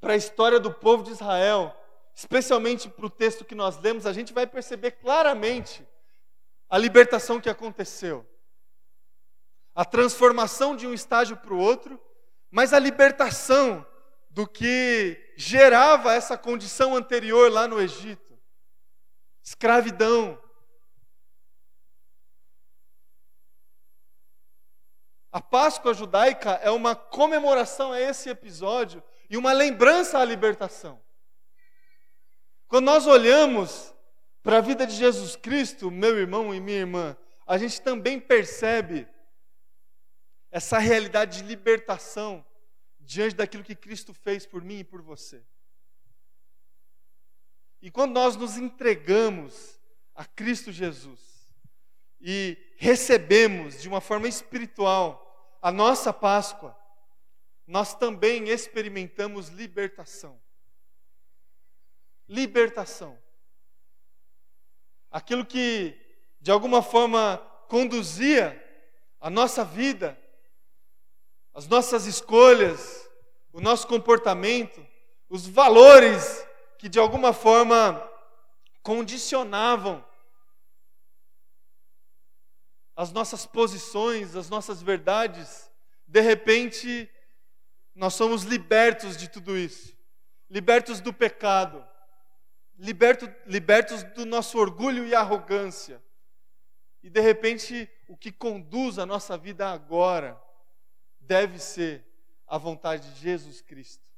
para 0.00 0.14
a 0.14 0.16
história 0.16 0.58
do 0.58 0.72
povo 0.72 1.04
de 1.04 1.12
Israel, 1.12 1.76
especialmente 2.14 2.88
para 2.88 3.06
o 3.06 3.10
texto 3.10 3.44
que 3.44 3.54
nós 3.54 3.78
lemos, 3.78 4.06
a 4.06 4.12
gente 4.12 4.32
vai 4.32 4.46
perceber 4.46 4.92
claramente 4.92 5.86
a 6.68 6.78
libertação 6.78 7.40
que 7.40 7.50
aconteceu. 7.50 8.26
A 9.74 9.84
transformação 9.84 10.76
de 10.76 10.86
um 10.86 10.92
estágio 10.92 11.36
para 11.36 11.54
o 11.54 11.58
outro, 11.58 12.00
mas 12.50 12.72
a 12.72 12.78
libertação 12.78 13.86
do 14.30 14.46
que 14.46 15.32
gerava 15.36 16.14
essa 16.14 16.38
condição 16.38 16.94
anterior 16.94 17.50
lá 17.50 17.66
no 17.66 17.80
Egito. 17.80 18.38
Escravidão. 19.42 20.40
A 25.32 25.40
Páscoa 25.40 25.94
judaica 25.94 26.50
é 26.62 26.70
uma 26.70 26.94
comemoração 26.94 27.92
a 27.92 28.00
esse 28.00 28.28
episódio 28.28 29.02
e 29.28 29.36
uma 29.36 29.52
lembrança 29.52 30.18
à 30.18 30.24
libertação. 30.24 31.00
Quando 32.70 32.84
nós 32.84 33.04
olhamos 33.04 33.92
para 34.44 34.58
a 34.58 34.60
vida 34.60 34.86
de 34.86 34.94
Jesus 34.94 35.34
Cristo, 35.34 35.90
meu 35.90 36.16
irmão 36.16 36.54
e 36.54 36.60
minha 36.60 36.78
irmã, 36.78 37.16
a 37.44 37.58
gente 37.58 37.82
também 37.82 38.20
percebe 38.20 39.08
essa 40.52 40.78
realidade 40.78 41.38
de 41.38 41.48
libertação 41.48 42.46
diante 43.00 43.34
daquilo 43.34 43.64
que 43.64 43.74
Cristo 43.74 44.14
fez 44.14 44.46
por 44.46 44.62
mim 44.62 44.78
e 44.78 44.84
por 44.84 45.02
você. 45.02 45.44
E 47.82 47.90
quando 47.90 48.12
nós 48.12 48.36
nos 48.36 48.56
entregamos 48.56 49.80
a 50.14 50.24
Cristo 50.24 50.70
Jesus 50.70 51.18
e 52.20 52.56
recebemos 52.76 53.82
de 53.82 53.88
uma 53.88 54.00
forma 54.00 54.28
espiritual 54.28 55.58
a 55.60 55.72
nossa 55.72 56.12
Páscoa, 56.12 56.78
nós 57.66 57.96
também 57.96 58.48
experimentamos 58.48 59.48
libertação. 59.48 60.40
Libertação. 62.30 63.18
Aquilo 65.10 65.44
que 65.44 65.98
de 66.40 66.50
alguma 66.50 66.80
forma 66.80 67.36
conduzia 67.68 68.56
a 69.20 69.28
nossa 69.28 69.62
vida 69.62 70.16
as 71.52 71.66
nossas 71.66 72.06
escolhas, 72.06 73.08
o 73.52 73.60
nosso 73.60 73.86
comportamento, 73.86 74.86
os 75.28 75.46
valores 75.46 76.46
que 76.78 76.88
de 76.88 76.98
alguma 76.98 77.32
forma 77.32 78.08
condicionavam 78.82 80.04
as 82.96 83.12
nossas 83.12 83.46
posições, 83.46 84.36
as 84.36 84.48
nossas 84.48 84.82
verdades, 84.82 85.70
de 86.06 86.20
repente 86.20 87.10
nós 87.94 88.14
somos 88.14 88.44
libertos 88.44 89.16
de 89.16 89.28
tudo 89.28 89.56
isso, 89.56 89.96
libertos 90.48 91.00
do 91.00 91.12
pecado, 91.12 91.86
liberto, 92.80 93.32
libertos 93.46 94.02
do 94.02 94.24
nosso 94.24 94.58
orgulho 94.58 95.06
e 95.06 95.14
arrogância. 95.14 96.02
E 97.02 97.10
de 97.10 97.20
repente 97.20 97.88
o 98.08 98.16
que 98.16 98.32
conduz 98.32 98.98
a 98.98 99.06
nossa 99.06 99.36
vida 99.36 99.70
agora 99.70 100.40
deve 101.20 101.58
ser 101.58 102.04
a 102.46 102.56
vontade 102.58 103.12
de 103.12 103.20
Jesus 103.20 103.60
Cristo. 103.60 104.10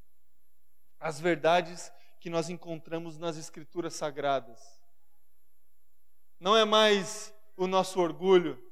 As 0.99 1.21
verdades 1.21 1.93
que 2.21 2.31
nós 2.31 2.49
encontramos 2.49 3.19
nas 3.19 3.37
Escrituras 3.37 3.95
Sagradas. 3.95 4.81
Não 6.39 6.57
é 6.57 6.65
mais 6.65 7.35
o 7.57 7.67
nosso 7.67 8.01
orgulho, 8.01 8.63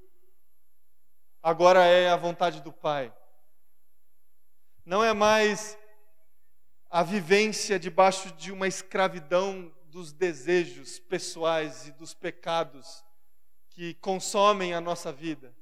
agora 1.43 1.85
é 1.85 2.09
a 2.09 2.17
vontade 2.17 2.63
do 2.63 2.73
Pai. 2.73 3.13
Não 4.85 5.03
é 5.03 5.13
mais 5.13 5.77
a 6.89 7.03
vivência 7.03 7.79
debaixo 7.79 8.33
de 8.33 8.51
uma 8.51 8.67
escravidão 8.67 9.73
dos 9.91 10.13
desejos 10.13 10.99
pessoais 10.99 11.89
e 11.89 11.93
dos 11.93 12.15
pecados 12.15 13.05
que 13.71 13.95
consomem 13.95 14.73
a 14.73 14.81
nossa 14.81 15.13
vida 15.13 15.55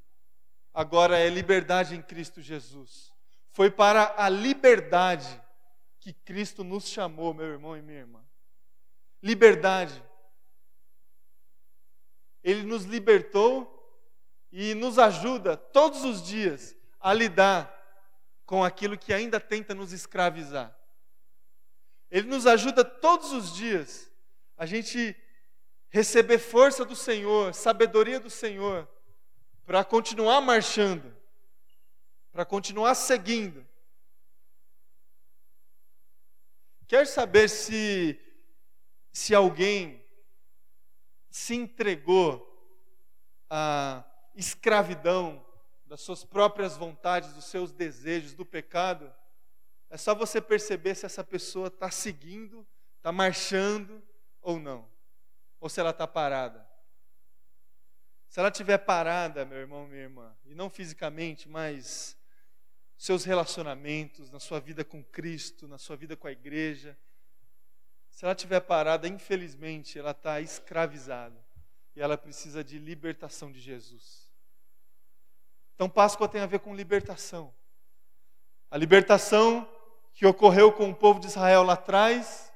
agora 0.79 1.19
é 1.19 1.29
liberdade 1.29 1.97
em 1.97 2.01
Cristo 2.01 2.41
Jesus. 2.41 3.13
Foi 3.51 3.69
para 3.69 4.15
a 4.17 4.29
liberdade 4.29 5.43
que 5.99 6.13
Cristo 6.13 6.63
nos 6.63 6.87
chamou, 6.87 7.35
meu 7.35 7.47
irmão 7.47 7.77
e 7.77 7.83
minha 7.83 7.99
irmã. 7.99 8.25
Liberdade. 9.21 10.01
Ele 12.45 12.63
nos 12.63 12.85
libertou 12.85 13.75
e 14.53 14.73
nos 14.75 15.01
ajuda 15.01 15.57
todos 15.57 16.05
os 16.05 16.23
dias 16.23 16.77
a 17.01 17.13
lidar 17.13 17.75
com 18.47 18.63
aquilo 18.63 18.97
que 18.97 19.13
ainda 19.13 19.41
tenta 19.41 19.75
nos 19.75 19.93
escravizar. 19.93 20.73
Ele 22.09 22.29
nos 22.29 22.47
ajuda 22.47 22.85
todos 22.85 23.33
os 23.33 23.53
dias 23.53 24.08
a 24.59 24.67
gente 24.67 25.17
receber 25.89 26.39
força 26.39 26.85
do 26.85 26.97
Senhor, 26.97 27.55
sabedoria 27.55 28.19
do 28.19 28.29
Senhor, 28.29 28.89
para 29.65 29.85
continuar 29.85 30.41
marchando, 30.41 31.17
para 32.33 32.45
continuar 32.45 32.97
seguindo. 32.97 33.65
Quer 36.89 37.07
saber 37.07 37.49
se 37.49 38.21
se 39.13 39.35
alguém 39.35 40.05
se 41.31 41.55
entregou 41.55 42.45
à 43.49 44.05
escravidão 44.35 45.45
das 45.87 46.01
suas 46.01 46.25
próprias 46.25 46.77
vontades, 46.77 47.33
dos 47.33 47.47
seus 47.47 47.73
desejos, 47.73 48.35
do 48.35 48.45
pecado? 48.45 49.13
É 49.89 49.97
só 49.97 50.15
você 50.15 50.41
perceber 50.41 50.95
se 50.95 51.07
essa 51.07 51.25
pessoa 51.25 51.69
está 51.69 51.91
seguindo, 51.91 52.67
está 52.99 53.11
marchando 53.11 54.03
ou 54.41 54.59
não, 54.59 54.91
ou 55.61 55.69
se 55.69 55.81
ela 55.81 55.91
está 55.91 56.07
parada. 56.07 56.69
Se 58.29 58.39
ela 58.39 58.49
estiver 58.49 58.79
parada, 58.79 59.45
meu 59.45 59.59
irmão, 59.59 59.87
minha 59.87 60.03
irmã, 60.03 60.37
e 60.45 60.55
não 60.55 60.69
fisicamente, 60.69 61.49
mas 61.49 62.17
seus 62.97 63.25
relacionamentos, 63.25 64.31
na 64.31 64.41
sua 64.41 64.61
vida 64.61 64.85
com 64.85 65.03
Cristo, 65.03 65.67
na 65.67 65.79
sua 65.79 65.97
vida 65.97 66.17
com 66.17 66.27
a 66.27 66.33
igreja, 66.33 66.99
se 68.11 68.25
ela 68.25 68.35
estiver 68.35 68.61
parada, 68.61 69.07
infelizmente, 69.07 69.99
ela 69.99 70.11
está 70.11 70.41
escravizada 70.41 71.41
e 71.95 72.01
ela 72.01 72.19
precisa 72.19 72.65
de 72.65 72.79
libertação 72.79 73.53
de 73.53 73.61
Jesus. 73.61 74.29
Então, 75.75 75.89
Páscoa 75.89 76.29
tem 76.29 76.41
a 76.41 76.47
ver 76.47 76.59
com 76.59 76.75
libertação. 76.75 77.55
A 78.69 78.77
libertação 78.77 79.69
que 80.13 80.27
ocorreu 80.27 80.73
com 80.73 80.91
o 80.91 80.95
povo 80.95 81.21
de 81.21 81.29
Israel 81.29 81.63
lá 81.63 81.75
atrás, 81.75 82.48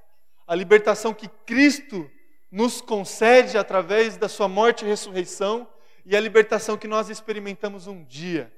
a 0.52 0.54
libertação 0.54 1.14
que 1.14 1.28
Cristo 1.46 2.10
nos 2.50 2.82
concede 2.82 3.56
através 3.56 4.18
da 4.18 4.28
sua 4.28 4.48
morte 4.48 4.84
e 4.84 4.88
ressurreição 4.88 5.66
e 6.04 6.14
a 6.14 6.20
libertação 6.20 6.76
que 6.76 6.86
nós 6.86 7.08
experimentamos 7.08 7.86
um 7.86 8.04
dia 8.04 8.52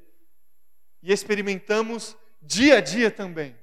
e 1.01 1.12
experimentamos 1.12 2.16
dia 2.42 2.78
a 2.78 2.80
dia 2.80 3.12
também. 3.12 3.57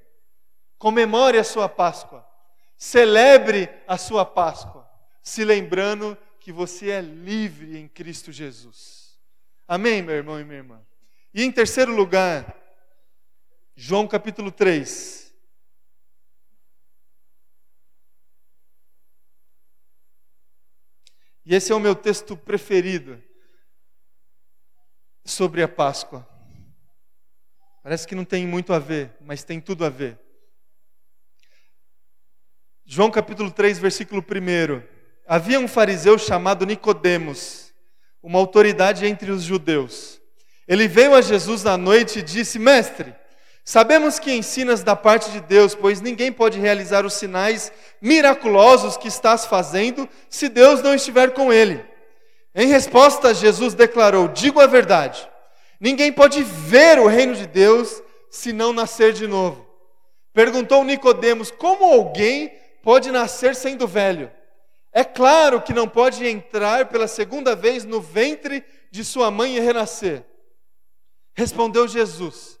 Comemore 0.78 1.36
a 1.36 1.44
sua 1.44 1.68
Páscoa, 1.68 2.26
celebre 2.74 3.68
a 3.86 3.98
sua 3.98 4.24
Páscoa, 4.24 4.88
se 5.22 5.44
lembrando 5.44 6.16
que 6.40 6.50
você 6.50 6.88
é 6.88 7.02
livre 7.02 7.76
em 7.76 7.86
Cristo 7.86 8.32
Jesus. 8.32 9.20
Amém, 9.68 10.00
meu 10.00 10.14
irmão 10.14 10.40
e 10.40 10.44
minha 10.44 10.60
irmã? 10.60 10.80
E 11.34 11.44
em 11.44 11.52
terceiro 11.52 11.94
lugar, 11.94 12.56
João 13.76 14.08
capítulo 14.08 14.50
3. 14.50 15.31
E 21.44 21.54
esse 21.54 21.72
é 21.72 21.74
o 21.74 21.80
meu 21.80 21.94
texto 21.94 22.36
preferido 22.36 23.22
sobre 25.24 25.62
a 25.62 25.68
Páscoa. 25.68 26.28
Parece 27.82 28.06
que 28.06 28.14
não 28.14 28.24
tem 28.24 28.46
muito 28.46 28.72
a 28.72 28.78
ver, 28.78 29.16
mas 29.20 29.42
tem 29.42 29.60
tudo 29.60 29.84
a 29.84 29.88
ver. 29.88 30.18
João 32.84 33.10
capítulo 33.10 33.50
3, 33.50 33.78
versículo 33.78 34.22
1. 34.22 34.82
Havia 35.26 35.58
um 35.58 35.66
fariseu 35.66 36.18
chamado 36.18 36.66
Nicodemos, 36.66 37.72
uma 38.22 38.38
autoridade 38.38 39.06
entre 39.06 39.30
os 39.30 39.42
judeus. 39.42 40.20
Ele 40.68 40.86
veio 40.86 41.14
a 41.14 41.20
Jesus 41.20 41.64
na 41.64 41.76
noite 41.76 42.20
e 42.20 42.22
disse: 42.22 42.58
Mestre, 42.58 43.14
sabemos 43.64 44.18
que 44.18 44.32
ensinas 44.32 44.82
da 44.82 44.96
parte 44.96 45.30
de 45.30 45.40
Deus, 45.40 45.74
pois 45.74 46.00
ninguém 46.00 46.32
pode 46.32 46.58
realizar 46.58 47.04
os 47.04 47.14
sinais 47.14 47.72
miraculosos 48.00 48.96
que 48.96 49.08
estás 49.08 49.46
fazendo 49.46 50.08
se 50.28 50.48
Deus 50.48 50.82
não 50.82 50.94
estiver 50.94 51.32
com 51.32 51.52
ele. 51.52 51.84
Em 52.54 52.66
resposta, 52.66 53.32
Jesus 53.34 53.74
declarou: 53.74 54.28
Digo 54.28 54.60
a 54.60 54.66
verdade. 54.66 55.28
Ninguém 55.80 56.12
pode 56.12 56.42
ver 56.42 56.98
o 56.98 57.06
reino 57.06 57.34
de 57.34 57.46
Deus 57.46 58.02
se 58.30 58.52
não 58.52 58.72
nascer 58.72 59.12
de 59.12 59.26
novo. 59.26 59.66
Perguntou 60.32 60.84
Nicodemos: 60.84 61.50
Como 61.50 61.84
alguém 61.84 62.52
pode 62.82 63.10
nascer 63.10 63.54
sendo 63.54 63.86
velho? 63.86 64.30
É 64.92 65.02
claro 65.02 65.62
que 65.62 65.72
não 65.72 65.88
pode 65.88 66.26
entrar 66.26 66.88
pela 66.88 67.08
segunda 67.08 67.56
vez 67.56 67.84
no 67.84 68.00
ventre 68.00 68.62
de 68.90 69.02
sua 69.02 69.30
mãe 69.30 69.56
e 69.56 69.60
renascer. 69.60 70.22
Respondeu 71.34 71.88
Jesus: 71.88 72.60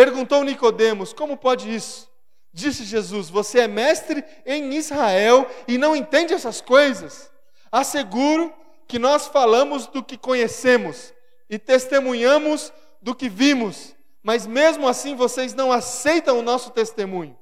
Perguntou 0.00 0.42
Nicodemos: 0.42 1.12
Como 1.12 1.36
pode 1.36 1.70
isso? 1.74 2.08
Disse 2.54 2.84
Jesus: 2.84 3.28
Você 3.28 3.58
é 3.58 3.68
mestre 3.68 4.24
em 4.46 4.72
Israel 4.72 5.46
e 5.68 5.76
não 5.76 5.94
entende 5.94 6.32
essas 6.32 6.62
coisas? 6.62 7.30
Asseguro 7.70 8.50
que 8.88 8.98
nós 8.98 9.26
falamos 9.26 9.86
do 9.86 10.02
que 10.02 10.16
conhecemos 10.16 11.12
e 11.50 11.58
testemunhamos 11.58 12.72
do 13.02 13.14
que 13.14 13.28
vimos, 13.28 13.94
mas 14.22 14.46
mesmo 14.46 14.88
assim 14.88 15.14
vocês 15.14 15.52
não 15.52 15.70
aceitam 15.70 16.38
o 16.38 16.42
nosso 16.42 16.70
testemunho. 16.70 17.36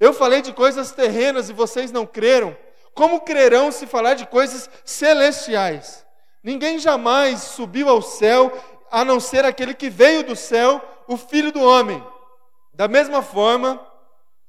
Eu 0.00 0.12
falei 0.12 0.42
de 0.42 0.52
coisas 0.52 0.90
terrenas 0.90 1.48
e 1.48 1.52
vocês 1.52 1.92
não 1.92 2.04
creram. 2.04 2.56
Como 2.92 3.20
crerão 3.20 3.70
se 3.70 3.86
falar 3.86 4.14
de 4.14 4.26
coisas 4.26 4.68
celestiais? 4.84 6.04
Ninguém 6.42 6.76
jamais 6.80 7.40
subiu 7.40 7.88
ao 7.88 8.02
céu 8.02 8.52
a 8.90 9.04
não 9.04 9.20
ser 9.20 9.44
aquele 9.44 9.74
que 9.74 9.88
veio 9.88 10.24
do 10.24 10.34
céu, 10.34 10.82
o 11.06 11.16
Filho 11.16 11.52
do 11.52 11.62
Homem. 11.62 12.04
Da 12.72 12.88
mesma 12.88 13.22
forma 13.22 13.84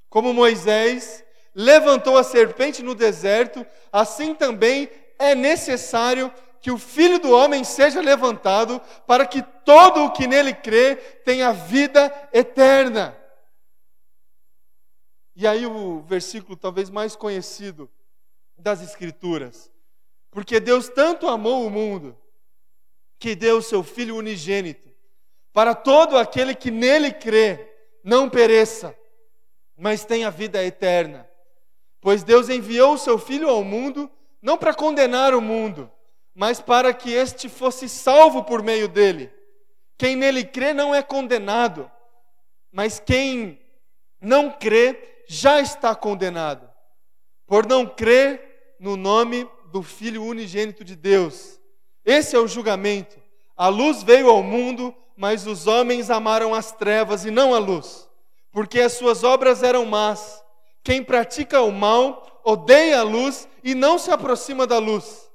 como 0.10 0.34
Moisés 0.34 1.24
levantou 1.54 2.18
a 2.18 2.24
serpente 2.24 2.82
no 2.82 2.96
deserto, 2.96 3.66
assim 3.92 4.34
também 4.34 4.90
é 5.18 5.36
necessário 5.36 6.34
que 6.62 6.72
o 6.72 6.78
Filho 6.78 7.20
do 7.20 7.32
Homem 7.32 7.64
seja 7.64 8.00
levantado, 8.00 8.80
para 9.08 9.26
que 9.26 9.42
todo 9.66 10.06
o 10.06 10.12
que 10.12 10.28
nele 10.28 10.54
crê 10.54 10.96
tenha 10.96 11.52
vida 11.52 12.30
eterna. 12.32 13.18
E 15.36 15.48
aí 15.48 15.66
o 15.66 16.02
versículo 16.02 16.56
talvez 16.56 16.90
mais 16.90 17.16
conhecido 17.16 17.90
das 18.56 18.82
Escrituras. 18.82 19.72
Porque 20.30 20.60
Deus 20.60 20.88
tanto 20.88 21.28
amou 21.28 21.66
o 21.66 21.70
mundo, 21.70 22.18
que 23.18 23.36
deu 23.36 23.58
o 23.58 23.62
seu 23.62 23.84
Filho 23.84 24.16
unigênito, 24.16 24.91
para 25.54 25.76
todo 25.76 26.18
aquele 26.18 26.56
que 26.56 26.72
nele 26.72 27.12
crê, 27.12 27.68
não 28.04 28.30
pereça, 28.30 28.98
mas 29.78 30.06
tenha 30.06 30.32
vida 30.32 30.64
eterna. 30.64 31.28
Pois 32.00 32.24
Deus 32.24 32.50
enviou 32.50 32.94
o 32.94 32.98
seu 32.98 33.18
Filho 33.18 33.50
ao 33.50 33.64
mundo, 33.64 34.10
não 34.42 34.58
para 34.58 34.74
condenar 34.74 35.34
o 35.34 35.42
mundo, 35.42 35.92
mas 36.34 36.60
para 36.60 36.94
que 36.94 37.12
este 37.12 37.48
fosse 37.50 37.88
salvo 37.88 38.44
por 38.44 38.64
meio 38.64 38.88
dele. 38.88 39.32
Quem 39.98 40.16
nele 40.16 40.44
crê 40.44 40.74
não 40.74 40.96
é 40.96 41.04
condenado, 41.04 41.92
mas 42.72 43.00
quem 43.00 43.60
não 44.20 44.50
crê 44.50 45.24
já 45.28 45.62
está 45.62 45.94
condenado, 45.94 46.70
por 47.46 47.68
não 47.68 47.86
crer 47.86 48.76
no 48.80 48.96
nome 48.96 49.48
do 49.72 49.84
Filho 49.84 50.24
unigênito 50.24 50.84
de 50.84 50.96
Deus. 50.96 51.60
Esse 52.04 52.36
é 52.36 52.40
o 52.40 52.48
julgamento. 52.48 53.22
A 53.56 53.68
luz 53.68 54.02
veio 54.02 54.30
ao 54.30 54.42
mundo, 54.42 54.96
mas 55.16 55.48
os 55.48 55.68
homens 55.68 56.10
amaram 56.10 56.54
as 56.54 56.72
trevas 56.72 57.26
e 57.26 57.32
não 57.32 57.54
a 57.54 57.60
luz, 57.60 58.10
porque 58.52 58.80
as 58.80 58.94
suas 58.94 59.24
obras 59.24 59.64
eram 59.64 59.86
más. 59.86 60.44
Quem 60.84 61.04
pratica 61.04 61.62
o 61.62 61.72
mal 61.72 62.42
odeia 62.44 63.00
a 63.00 63.04
luz 63.04 63.48
e 63.64 63.76
não 63.76 64.00
se 64.00 64.12
aproxima 64.12 64.66
da 64.66 64.78
luz 64.78 65.32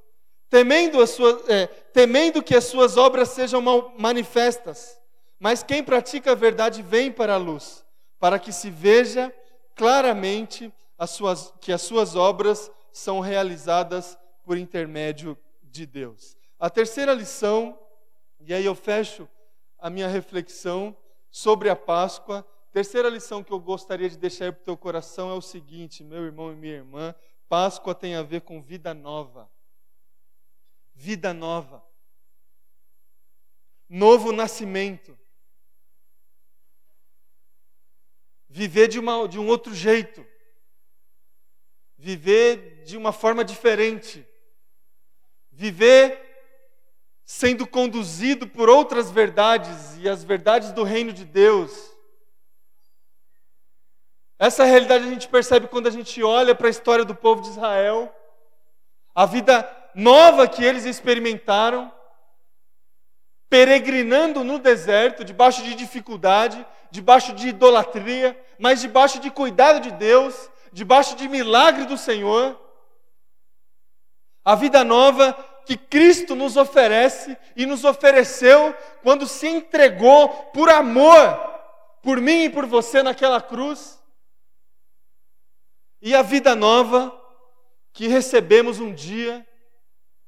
temendo, 0.48 1.04
sua, 1.06 1.42
é, 1.48 1.66
temendo 1.66 2.42
que 2.42 2.54
as 2.54 2.64
suas 2.64 2.96
obras 2.96 3.30
sejam 3.30 3.62
manifestas. 3.98 4.98
Mas 5.38 5.62
quem 5.62 5.82
pratica 5.82 6.32
a 6.32 6.34
verdade 6.34 6.82
vem 6.82 7.12
para 7.12 7.34
a 7.34 7.38
luz, 7.38 7.84
para 8.18 8.38
que 8.38 8.52
se 8.52 8.70
veja 8.70 9.32
claramente 9.74 10.72
as 10.96 11.10
suas, 11.10 11.52
que 11.60 11.72
as 11.72 11.82
suas 11.82 12.16
obras 12.16 12.70
são 12.90 13.20
realizadas 13.20 14.16
por 14.42 14.56
intermédio 14.56 15.36
de 15.62 15.84
Deus. 15.84 16.36
A 16.58 16.70
terceira 16.70 17.12
lição, 17.12 17.78
e 18.40 18.54
aí 18.54 18.64
eu 18.64 18.74
fecho 18.74 19.28
a 19.86 19.90
minha 19.90 20.08
reflexão 20.08 20.96
sobre 21.30 21.70
a 21.70 21.76
Páscoa. 21.76 22.44
Terceira 22.72 23.08
lição 23.08 23.44
que 23.44 23.52
eu 23.52 23.60
gostaria 23.60 24.10
de 24.10 24.16
deixar 24.16 24.52
para 24.52 24.60
o 24.60 24.64
teu 24.64 24.76
coração 24.76 25.30
é 25.30 25.34
o 25.34 25.40
seguinte, 25.40 26.02
meu 26.02 26.24
irmão 26.24 26.52
e 26.52 26.56
minha 26.56 26.74
irmã: 26.74 27.14
Páscoa 27.48 27.94
tem 27.94 28.16
a 28.16 28.22
ver 28.24 28.40
com 28.40 28.60
vida 28.60 28.92
nova. 28.92 29.48
Vida 30.92 31.32
nova, 31.32 31.86
novo 33.86 34.32
nascimento, 34.32 35.16
viver 38.48 38.88
de, 38.88 38.98
uma, 38.98 39.28
de 39.28 39.38
um 39.38 39.46
outro 39.46 39.74
jeito, 39.74 40.26
viver 41.98 42.82
de 42.84 42.96
uma 42.96 43.12
forma 43.12 43.44
diferente, 43.44 44.26
viver 45.52 46.25
sendo 47.26 47.66
conduzido 47.66 48.46
por 48.46 48.70
outras 48.70 49.10
verdades 49.10 49.98
e 49.98 50.08
as 50.08 50.22
verdades 50.22 50.70
do 50.70 50.84
reino 50.84 51.12
de 51.12 51.24
Deus. 51.24 51.92
Essa 54.38 54.64
realidade 54.64 55.04
a 55.04 55.10
gente 55.10 55.26
percebe 55.26 55.66
quando 55.66 55.88
a 55.88 55.90
gente 55.90 56.22
olha 56.22 56.54
para 56.54 56.68
a 56.68 56.70
história 56.70 57.04
do 57.04 57.16
povo 57.16 57.42
de 57.42 57.48
Israel, 57.48 58.14
a 59.12 59.26
vida 59.26 59.68
nova 59.92 60.46
que 60.46 60.64
eles 60.64 60.84
experimentaram, 60.84 61.92
peregrinando 63.48 64.44
no 64.44 64.58
deserto, 64.60 65.24
debaixo 65.24 65.64
de 65.64 65.74
dificuldade, 65.74 66.64
debaixo 66.92 67.32
de 67.32 67.48
idolatria, 67.48 68.40
mas 68.56 68.80
debaixo 68.80 69.18
de 69.18 69.30
cuidado 69.32 69.80
de 69.80 69.90
Deus, 69.90 70.48
debaixo 70.72 71.16
de 71.16 71.28
milagre 71.28 71.86
do 71.86 71.98
Senhor. 71.98 72.60
A 74.44 74.54
vida 74.54 74.84
nova 74.84 75.36
que 75.66 75.76
Cristo 75.76 76.34
nos 76.34 76.56
oferece 76.56 77.36
e 77.56 77.66
nos 77.66 77.84
ofereceu 77.84 78.74
quando 79.02 79.26
se 79.26 79.46
entregou 79.48 80.28
por 80.52 80.70
amor 80.70 81.56
por 82.06 82.20
mim 82.20 82.44
e 82.44 82.50
por 82.50 82.66
você 82.66 83.02
naquela 83.02 83.42
cruz. 83.42 84.00
E 86.00 86.14
a 86.14 86.22
vida 86.22 86.54
nova 86.54 87.12
que 87.92 88.06
recebemos 88.06 88.78
um 88.78 88.94
dia 88.94 89.44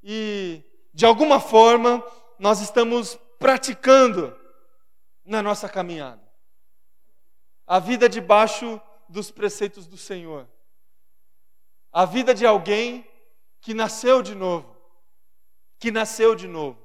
e, 0.03 0.61
de 0.93 1.07
alguma 1.07 1.39
forma, 1.39 2.05
nós 2.37 2.61
estamos 2.61 3.17
praticando 3.39 4.37
na 5.25 5.41
nossa 5.41 5.69
caminhada. 5.69 6.29
A 7.65 7.79
vida 7.79 8.09
debaixo 8.09 8.81
dos 9.09 9.31
preceitos 9.31 9.87
do 9.87 9.97
Senhor. 9.97 10.49
A 11.93 12.05
vida 12.05 12.35
de 12.35 12.45
alguém 12.45 13.09
que 13.61 13.73
nasceu 13.73 14.21
de 14.21 14.35
novo, 14.35 14.77
que 15.79 15.91
nasceu 15.91 16.35
de 16.35 16.49
novo, 16.49 16.83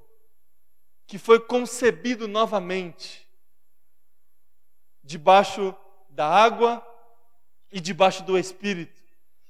que 1.07 1.17
foi 1.17 1.39
concebido 1.39 2.27
novamente, 2.27 3.27
debaixo 5.03 5.75
da 6.09 6.27
água 6.27 6.85
e 7.71 7.79
debaixo 7.79 8.23
do 8.23 8.37
Espírito. 8.37 9.01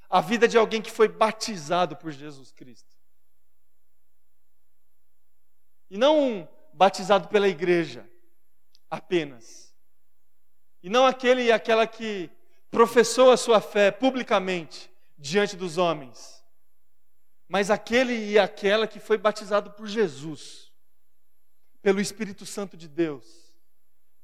A 0.09 0.21
vida 0.21 0.47
de 0.47 0.57
alguém 0.57 0.81
que 0.81 0.91
foi 0.91 1.07
batizado 1.07 1.95
por 1.95 2.11
Jesus 2.11 2.51
Cristo. 2.51 2.93
E 5.89 5.97
não 5.97 6.49
batizado 6.73 7.27
pela 7.27 7.47
igreja 7.47 8.09
apenas. 8.89 9.75
E 10.81 10.89
não 10.89 11.05
aquele 11.05 11.43
e 11.43 11.51
aquela 11.51 11.85
que 11.85 12.29
professou 12.69 13.31
a 13.31 13.37
sua 13.37 13.61
fé 13.61 13.91
publicamente 13.91 14.91
diante 15.17 15.55
dos 15.55 15.77
homens, 15.77 16.42
mas 17.53 17.69
aquele 17.69 18.31
e 18.31 18.39
aquela 18.39 18.87
que 18.87 18.99
foi 18.99 19.15
batizado 19.15 19.69
por 19.73 19.85
Jesus, 19.85 20.73
pelo 21.83 22.01
Espírito 22.01 22.47
Santo 22.47 22.75
de 22.75 22.87
Deus, 22.87 23.53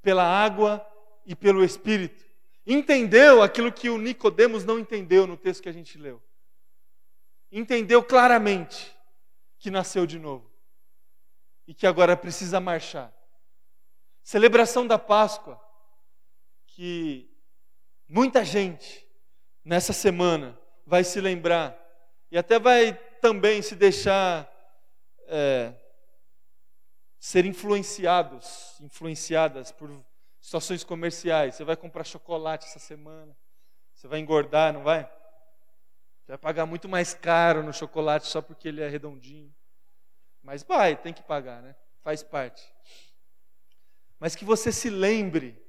pela 0.01 0.23
água 0.23 0.83
e 1.27 1.35
pelo 1.35 1.63
Espírito. 1.63 2.25
Entendeu 2.65 3.43
aquilo 3.43 3.71
que 3.71 3.87
o 3.87 3.99
Nicodemos 3.99 4.65
não 4.65 4.79
entendeu 4.79 5.27
no 5.27 5.37
texto 5.37 5.61
que 5.61 5.69
a 5.69 5.71
gente 5.71 5.95
leu. 5.95 6.19
Entendeu 7.51 8.03
claramente 8.03 8.97
que 9.59 9.69
nasceu 9.69 10.07
de 10.07 10.17
novo 10.17 10.51
e 11.67 11.73
que 11.75 11.85
agora 11.85 12.17
precisa 12.17 12.59
marchar. 12.59 13.13
Celebração 14.23 14.87
da 14.87 14.97
Páscoa, 14.97 15.61
que 16.65 17.29
muita 18.07 18.43
gente 18.43 19.07
nessa 19.63 19.93
semana 19.93 20.59
vai 20.83 21.03
se 21.03 21.21
lembrar 21.21 21.77
e 22.31 22.35
até 22.35 22.57
vai 22.57 22.99
também 23.19 23.61
se 23.61 23.75
deixar 23.75 24.49
é, 25.27 25.73
ser 27.19 27.45
influenciados, 27.45 28.79
influenciadas 28.81 29.71
por 29.71 29.89
situações 30.39 30.83
comerciais. 30.83 31.55
Você 31.55 31.63
vai 31.63 31.75
comprar 31.75 32.03
chocolate 32.03 32.65
essa 32.65 32.79
semana, 32.79 33.37
você 33.93 34.07
vai 34.07 34.19
engordar, 34.19 34.73
não 34.73 34.83
vai? 34.83 35.03
Você 35.03 36.33
vai 36.33 36.37
pagar 36.37 36.65
muito 36.65 36.87
mais 36.87 37.13
caro 37.13 37.63
no 37.63 37.73
chocolate 37.73 38.27
só 38.27 38.41
porque 38.41 38.67
ele 38.67 38.81
é 38.81 38.87
redondinho. 38.87 39.53
Mas 40.41 40.63
vai, 40.63 40.95
tem 40.95 41.13
que 41.13 41.23
pagar, 41.23 41.61
né? 41.61 41.75
Faz 42.01 42.23
parte. 42.23 42.63
Mas 44.19 44.35
que 44.35 44.45
você 44.45 44.71
se 44.71 44.89
lembre 44.89 45.61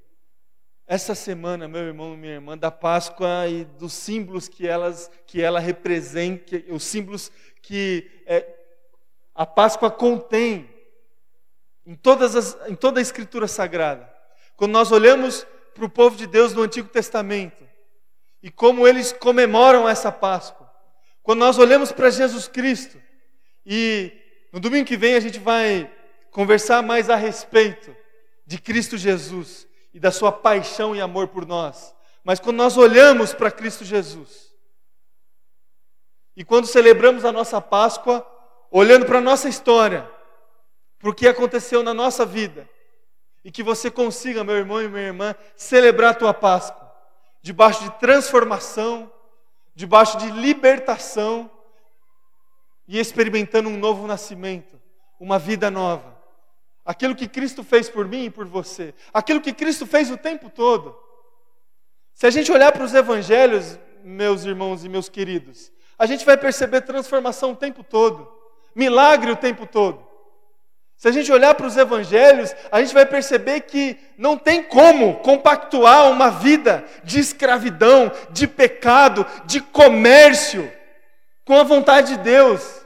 essa 0.91 1.15
semana, 1.15 1.69
meu 1.69 1.83
irmão 1.83 2.15
e 2.15 2.17
minha 2.17 2.33
irmã, 2.33 2.59
da 2.59 2.69
Páscoa 2.69 3.47
e 3.47 3.65
dos 3.65 3.93
símbolos 3.93 4.49
que, 4.49 4.67
elas, 4.67 5.09
que 5.25 5.41
ela 5.41 5.61
representa, 5.61 6.61
os 6.69 6.83
símbolos 6.83 7.31
que 7.63 8.11
é, 8.27 8.45
a 9.33 9.47
Páscoa 9.47 9.89
contém 9.89 10.69
em, 11.87 11.95
todas 11.95 12.35
as, 12.35 12.59
em 12.69 12.75
toda 12.75 12.99
a 12.99 13.03
Escritura 13.03 13.47
Sagrada. 13.47 14.13
Quando 14.57 14.73
nós 14.73 14.91
olhamos 14.91 15.47
para 15.77 15.85
o 15.85 15.89
povo 15.89 16.17
de 16.17 16.27
Deus 16.27 16.53
no 16.55 16.63
Antigo 16.63 16.89
Testamento 16.89 17.63
e 18.43 18.51
como 18.51 18.85
eles 18.85 19.13
comemoram 19.13 19.89
essa 19.89 20.11
Páscoa, 20.11 20.69
quando 21.23 21.39
nós 21.39 21.57
olhamos 21.57 21.93
para 21.93 22.11
Jesus 22.11 22.49
Cristo 22.49 23.01
e 23.65 24.13
no 24.53 24.59
domingo 24.59 24.89
que 24.89 24.97
vem 24.97 25.15
a 25.15 25.21
gente 25.21 25.39
vai 25.39 25.89
conversar 26.33 26.83
mais 26.83 27.09
a 27.09 27.15
respeito 27.15 27.97
de 28.45 28.59
Cristo 28.59 28.99
Jesus 28.99 29.70
e 29.93 30.01
da 30.01 30.11
sua 30.11 30.31
paixão 30.31 30.95
e 30.95 31.01
amor 31.01 31.29
por 31.29 31.47
nós. 31.47 31.95
Mas 32.23 32.39
quando 32.39 32.57
nós 32.57 32.77
olhamos 32.77 33.33
para 33.33 33.51
Cristo 33.51 33.85
Jesus, 33.85 34.51
e 36.37 36.45
quando 36.45 36.67
celebramos 36.67 37.25
a 37.25 37.33
nossa 37.33 37.61
Páscoa, 37.61 38.27
olhando 38.71 39.07
para 39.07 39.19
a 39.19 39.23
nossa 39.23 39.49
história, 39.49 40.09
para 40.99 41.11
o 41.11 41.15
que 41.15 41.27
aconteceu 41.27 41.83
na 41.83 41.93
nossa 41.93 42.25
vida, 42.25 42.69
e 43.45 43.51
que 43.51 43.63
você 43.63 43.91
consiga, 43.91 44.45
meu 44.45 44.57
irmão 44.57 44.83
e 44.83 44.89
minha 44.89 45.07
irmã, 45.07 45.35
celebrar 45.57 46.11
a 46.11 46.15
tua 46.15 46.35
Páscoa, 46.35 46.91
debaixo 47.43 47.83
de 47.83 47.91
transformação, 47.99 49.11
debaixo 49.75 50.19
de 50.19 50.31
libertação, 50.31 51.51
e 52.87 52.99
experimentando 52.99 53.69
um 53.69 53.79
novo 53.79 54.07
nascimento, 54.07 54.81
uma 55.19 55.39
vida 55.39 55.71
nova. 55.71 56.20
Aquilo 56.85 57.15
que 57.15 57.29
Cristo 57.29 57.63
fez 57.63 57.89
por 57.89 58.07
mim 58.07 58.25
e 58.25 58.31
por 58.31 58.47
você. 58.47 58.95
Aquilo 59.13 59.41
que 59.41 59.53
Cristo 59.53 59.87
fez 59.87 60.11
o 60.11 60.17
tempo 60.17 60.51
todo. 60.51 60.97
Se 62.15 62.27
a 62.27 62.31
gente 62.31 62.51
olhar 62.51 62.73
para 62.73 62.85
os 62.85 62.95
evangelhos, 62.95 63.79
meus 64.03 64.45
irmãos 64.45 64.85
e 64.85 64.89
meus 64.89 65.09
queridos, 65.09 65.73
a 65.99 66.07
gente 66.07 66.25
vai 66.25 66.37
perceber 66.37 66.81
transformação 66.83 67.53
o 67.53 67.57
tempo 67.57 67.85
todo, 67.85 68.31
milagre 68.75 69.31
o 69.31 69.37
tempo 69.37 69.67
todo. 69.67 70.11
Se 71.01 71.09
a 71.09 71.13
gente 71.13 71.33
olhar 71.33 71.55
para 71.55 71.67
os 71.67 71.79
evangelhos, 71.79 72.55
a 72.71 72.81
gente 72.81 72.93
vai 72.93 73.07
perceber 73.07 73.63
que 73.63 73.99
não 74.19 74.37
tem 74.37 74.63
como 74.63 75.17
compactuar 75.21 76.11
uma 76.11 76.31
vida 76.31 76.85
de 77.03 77.19
escravidão, 77.19 78.13
de 78.31 78.47
pecado, 78.47 79.27
de 79.47 79.63
comércio 79.63 80.71
com 81.43 81.57
a 81.57 81.63
vontade 81.63 82.17
de 82.17 82.23
Deus. 82.23 82.80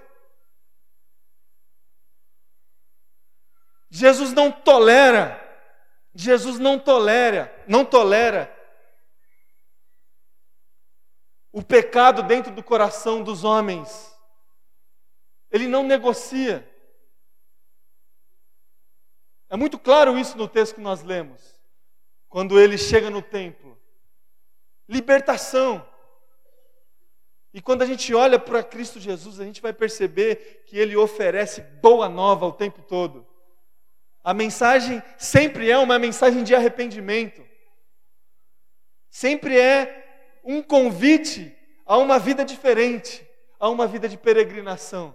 Jesus 3.95 4.33
não 4.33 4.51
tolera, 4.51 5.41
Jesus 6.13 6.59
não 6.59 6.81
tolera, 6.81 7.65
não 7.69 7.85
tolera 7.85 8.53
o 11.53 11.63
pecado 11.63 12.25
dentro 12.25 12.53
do 12.53 12.61
coração 12.61 13.23
dos 13.23 13.45
homens. 13.45 14.13
Ele 15.49 15.69
não 15.69 15.85
negocia. 15.85 16.69
É 19.49 19.57
muito 19.57 19.79
claro 19.79 20.19
isso 20.19 20.37
no 20.37 20.49
texto 20.49 20.75
que 20.75 20.81
nós 20.81 21.05
lemos. 21.05 21.41
Quando 22.29 22.59
ele 22.59 22.77
chega 22.77 23.09
no 23.11 23.23
templo. 23.23 23.81
Libertação. 24.89 25.89
E 27.53 27.63
quando 27.63 27.83
a 27.83 27.87
gente 27.87 28.13
olha 28.13 28.41
para 28.41 28.65
Cristo 28.65 28.99
Jesus, 28.99 29.39
a 29.39 29.45
gente 29.45 29.63
vai 29.63 29.73
perceber 29.73 30.65
que 30.67 30.77
ele 30.77 30.97
oferece 30.97 31.61
boa 31.61 32.09
nova 32.09 32.45
o 32.45 32.53
tempo 32.53 32.83
todo. 32.83 33.33
A 34.25 34.33
mensagem 34.33 35.03
sempre 35.19 35.71
é 35.71 35.77
uma 35.77 35.99
mensagem 35.99 36.43
de 36.43 36.55
arrependimento. 36.55 37.47
Sempre 39.11 39.61
é 39.61 40.41
um 40.43 40.63
convite 40.63 41.55
a 41.87 41.99
uma 41.99 42.19
vida 42.19 42.45
diferente, 42.45 43.25
a 43.61 43.69
uma 43.69 43.87
vida 43.87 44.09
de 44.09 44.17
peregrinação. 44.17 45.15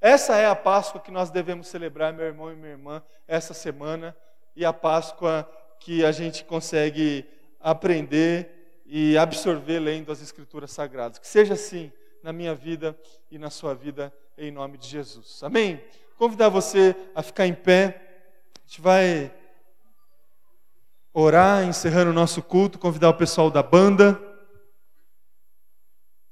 Essa 0.00 0.36
é 0.36 0.46
a 0.46 0.54
Páscoa 0.54 1.00
que 1.00 1.10
nós 1.10 1.30
devemos 1.30 1.68
celebrar, 1.68 2.12
meu 2.12 2.26
irmão 2.26 2.52
e 2.52 2.56
minha 2.56 2.72
irmã, 2.72 3.02
essa 3.26 3.54
semana, 3.54 4.14
e 4.54 4.64
a 4.64 4.72
Páscoa 4.72 5.50
que 5.80 6.04
a 6.04 6.12
gente 6.12 6.44
consegue 6.44 7.26
aprender 7.58 8.82
e 8.84 9.16
absorver 9.16 9.78
lendo 9.78 10.12
as 10.12 10.22
Escrituras 10.22 10.70
Sagradas. 10.70 11.18
Que 11.18 11.26
seja 11.26 11.54
assim 11.54 11.90
na 12.22 12.32
minha 12.32 12.54
vida 12.54 12.96
e 13.30 13.38
na 13.38 13.50
sua 13.50 13.74
vida, 13.74 14.12
em 14.36 14.50
nome 14.50 14.76
de 14.76 14.86
Jesus. 14.86 15.42
Amém? 15.42 15.82
Convidar 16.16 16.48
você 16.48 16.94
a 17.14 17.22
ficar 17.22 17.46
em 17.46 17.54
pé. 17.54 18.05
A 18.66 18.68
gente 18.68 18.80
vai 18.80 19.32
orar, 21.14 21.62
encerrando 21.62 22.10
o 22.10 22.12
nosso 22.12 22.42
culto, 22.42 22.80
convidar 22.80 23.10
o 23.10 23.14
pessoal 23.14 23.48
da 23.48 23.62
banda. 23.62 24.20